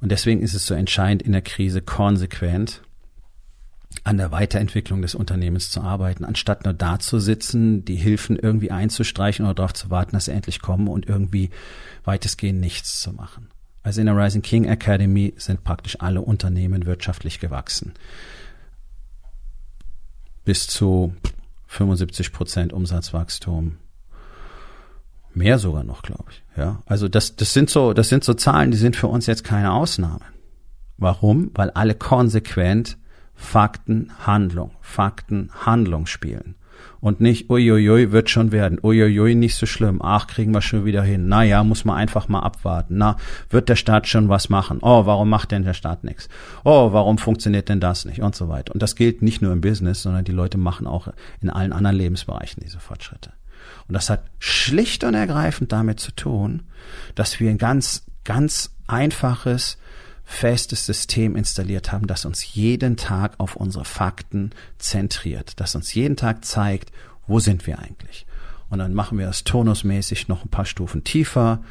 Und 0.00 0.12
deswegen 0.12 0.42
ist 0.42 0.54
es 0.54 0.66
so 0.66 0.74
entscheidend, 0.74 1.22
in 1.22 1.32
der 1.32 1.42
Krise 1.42 1.80
konsequent 1.80 2.82
an 4.04 4.16
der 4.16 4.32
Weiterentwicklung 4.32 5.02
des 5.02 5.14
Unternehmens 5.14 5.70
zu 5.70 5.80
arbeiten, 5.80 6.24
anstatt 6.24 6.64
nur 6.64 6.74
da 6.74 6.98
zu 6.98 7.18
sitzen, 7.18 7.84
die 7.84 7.96
Hilfen 7.96 8.36
irgendwie 8.36 8.70
einzustreichen 8.70 9.44
oder 9.44 9.54
darauf 9.54 9.74
zu 9.74 9.90
warten, 9.90 10.12
dass 10.12 10.26
sie 10.26 10.32
endlich 10.32 10.60
kommen 10.60 10.88
und 10.88 11.06
irgendwie 11.06 11.50
weitestgehend 12.04 12.60
nichts 12.60 13.00
zu 13.00 13.12
machen. 13.12 13.48
Also 13.82 14.00
in 14.00 14.06
der 14.06 14.16
Rising 14.16 14.42
King 14.42 14.64
Academy 14.64 15.34
sind 15.36 15.62
praktisch 15.62 16.00
alle 16.00 16.20
Unternehmen 16.20 16.86
wirtschaftlich 16.86 17.38
gewachsen. 17.38 17.94
Bis 20.44 20.66
zu 20.66 21.14
75 21.68 22.32
Prozent 22.32 22.72
Umsatzwachstum. 22.72 23.76
Mehr 25.34 25.58
sogar 25.58 25.84
noch, 25.84 26.02
glaube 26.02 26.24
ich. 26.30 26.42
Ja, 26.56 26.82
also 26.86 27.08
das, 27.08 27.36
das 27.36 27.52
sind 27.52 27.68
so, 27.68 27.92
das 27.92 28.08
sind 28.08 28.24
so 28.24 28.34
Zahlen, 28.34 28.70
die 28.70 28.76
sind 28.76 28.96
für 28.96 29.08
uns 29.08 29.26
jetzt 29.26 29.44
keine 29.44 29.72
Ausnahme. 29.72 30.24
Warum? 30.98 31.50
Weil 31.54 31.70
alle 31.70 31.94
konsequent 31.94 32.96
Fakten, 33.36 34.10
Handlung, 34.26 34.72
Fakten, 34.80 35.50
Handlung 35.64 36.06
spielen. 36.06 36.56
Und 37.00 37.20
nicht, 37.20 37.50
uiuiui, 37.50 38.10
wird 38.10 38.30
schon 38.30 38.52
werden, 38.52 38.78
uiuiui, 38.82 39.34
nicht 39.34 39.54
so 39.54 39.66
schlimm, 39.66 40.00
ach, 40.02 40.26
kriegen 40.26 40.52
wir 40.52 40.62
schon 40.62 40.84
wieder 40.84 41.02
hin. 41.02 41.28
Na 41.28 41.42
ja, 41.42 41.62
muss 41.62 41.84
man 41.84 41.96
einfach 41.96 42.28
mal 42.28 42.40
abwarten. 42.40 42.96
Na, 42.98 43.16
wird 43.50 43.68
der 43.68 43.76
Staat 43.76 44.08
schon 44.08 44.28
was 44.28 44.48
machen? 44.48 44.78
Oh, 44.82 45.06
warum 45.06 45.28
macht 45.28 45.52
denn 45.52 45.62
der 45.62 45.74
Staat 45.74 46.04
nichts? 46.04 46.28
Oh, 46.64 46.92
warum 46.92 47.18
funktioniert 47.18 47.68
denn 47.68 47.80
das 47.80 48.04
nicht? 48.06 48.22
Und 48.22 48.34
so 48.34 48.48
weiter. 48.48 48.72
Und 48.72 48.82
das 48.82 48.96
gilt 48.96 49.22
nicht 49.22 49.42
nur 49.42 49.52
im 49.52 49.60
Business, 49.60 50.02
sondern 50.02 50.24
die 50.24 50.32
Leute 50.32 50.58
machen 50.58 50.86
auch 50.86 51.08
in 51.40 51.50
allen 51.50 51.72
anderen 51.72 51.96
Lebensbereichen 51.96 52.62
diese 52.64 52.80
Fortschritte. 52.80 53.32
Und 53.88 53.94
das 53.94 54.10
hat 54.10 54.24
schlicht 54.38 55.04
und 55.04 55.14
ergreifend 55.14 55.72
damit 55.72 56.00
zu 56.00 56.12
tun, 56.12 56.62
dass 57.14 57.38
wir 57.40 57.50
ein 57.50 57.58
ganz, 57.58 58.06
ganz 58.24 58.74
einfaches, 58.86 59.78
festes 60.26 60.84
System 60.84 61.36
installiert 61.36 61.92
haben, 61.92 62.06
das 62.06 62.24
uns 62.24 62.54
jeden 62.54 62.96
Tag 62.96 63.34
auf 63.38 63.56
unsere 63.56 63.84
Fakten 63.84 64.50
zentriert, 64.76 65.60
das 65.60 65.74
uns 65.74 65.94
jeden 65.94 66.16
Tag 66.16 66.44
zeigt, 66.44 66.90
wo 67.26 67.38
sind 67.38 67.66
wir 67.66 67.78
eigentlich. 67.78 68.26
Und 68.68 68.80
dann 68.80 68.92
machen 68.92 69.18
wir 69.18 69.26
das 69.26 69.44
turnusmäßig 69.44 70.26
noch 70.26 70.44
ein 70.44 70.50
paar 70.50 70.66
Stufen 70.66 71.04
tiefer, 71.04 71.62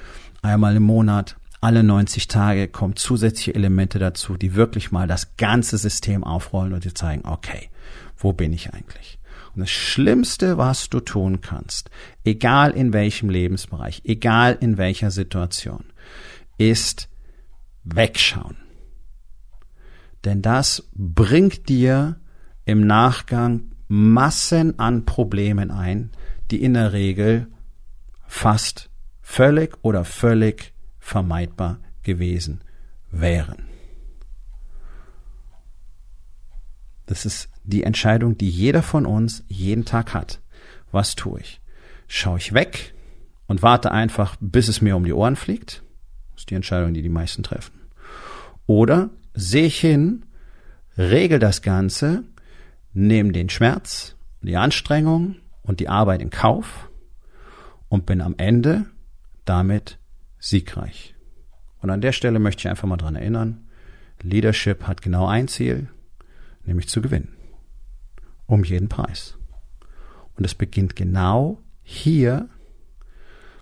einmal 0.42 0.78
im 0.78 0.84
Monat, 0.84 1.36
alle 1.60 1.84
90 1.84 2.28
Tage 2.28 2.68
kommen 2.68 2.96
zusätzliche 2.96 3.56
Elemente 3.56 4.00
dazu, 4.00 4.38
die 4.38 4.56
wirklich 4.56 4.92
mal 4.92 5.08
das 5.08 5.36
ganze 5.36 5.78
System 5.78 6.24
aufrollen 6.24 6.74
und 6.74 6.86
dir 6.86 6.94
zeigen, 6.94 7.28
okay, 7.28 7.70
wo 8.18 8.34
bin 8.34 8.54
ich 8.54 8.74
eigentlich? 8.74 9.20
Und 9.54 9.62
das 9.62 9.72
Schlimmste, 9.72 10.58
was 10.58 10.90
du 10.90 11.00
tun 11.00 11.42
kannst, 11.42 11.90
egal 12.24 12.72
in 12.72 12.94
welchem 12.94 13.30
Lebensbereich, 13.30 14.02
egal 14.06 14.58
in 14.60 14.78
welcher 14.78 15.12
Situation, 15.12 15.86
ist 16.58 17.10
wegschauen. 17.86 18.58
Denn 20.26 20.42
das 20.42 20.90
bringt 20.94 21.70
dir 21.70 22.20
im 22.66 22.86
Nachgang 22.86 23.72
Massen 23.88 24.80
an 24.80 25.06
Problemen 25.06 25.70
ein, 25.72 26.12
die 26.50 26.62
in 26.62 26.74
der 26.74 26.94
Regel 26.94 27.48
fast 28.26 28.90
völlig 29.22 29.78
oder 29.84 30.04
völlig 30.04 30.74
vermeidbar 31.00 31.80
gewesen 32.02 32.64
wären. 33.12 33.68
Das 37.06 37.26
ist 37.26 37.50
die 37.64 37.84
Entscheidung, 37.84 38.38
die 38.38 38.50
jeder 38.50 38.82
von 38.82 39.06
uns 39.06 39.44
jeden 39.48 39.86
Tag 39.86 40.16
hat. 40.16 40.42
Was 40.92 41.16
tue 41.16 41.40
ich? 41.40 41.62
Schaue 42.08 42.40
ich 42.40 42.54
weg 42.54 42.96
und 43.48 43.62
warte 43.62 43.92
einfach, 43.92 44.36
bis 44.40 44.68
es 44.68 44.82
mir 44.82 44.96
um 44.96 45.04
die 45.04 45.14
Ohren 45.14 45.36
fliegt? 45.36 45.85
Das 46.36 46.42
ist 46.42 46.50
die 46.50 46.56
Entscheidung, 46.56 46.94
die 46.94 47.02
die 47.02 47.10
meisten 47.10 47.44
treffen. 47.44 47.80
Oder 48.68 49.10
sehe 49.34 49.66
ich 49.66 49.80
hin, 49.80 50.26
regel 50.98 51.40
das 51.40 51.62
Ganze, 51.62 52.24
nehme 52.94 53.32
den 53.32 53.50
Schmerz, 53.50 54.18
die 54.42 54.58
Anstrengung 54.58 55.38
und 55.64 55.80
die 55.80 55.88
Arbeit 55.88 56.22
in 56.22 56.30
Kauf 56.30 56.90
und 57.88 58.06
bin 58.06 58.22
am 58.22 58.36
Ende 58.38 58.86
damit 59.46 59.98
siegreich. 60.40 61.16
Und 61.82 61.90
an 61.90 62.02
der 62.02 62.12
Stelle 62.12 62.40
möchte 62.40 62.62
ich 62.62 62.68
einfach 62.68 62.88
mal 62.88 62.98
dran 62.98 63.16
erinnern, 63.16 63.68
Leadership 64.22 64.88
hat 64.88 65.02
genau 65.02 65.28
ein 65.28 65.48
Ziel, 65.48 65.88
nämlich 66.64 66.90
zu 66.90 67.02
gewinnen. 67.02 67.36
Um 68.46 68.64
jeden 68.64 68.90
Preis. 68.90 69.38
Und 70.36 70.46
es 70.46 70.54
beginnt 70.54 70.96
genau 70.96 71.62
hier 71.82 72.50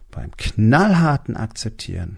beim 0.09 0.31
knallharten 0.37 1.37
Akzeptieren 1.37 2.17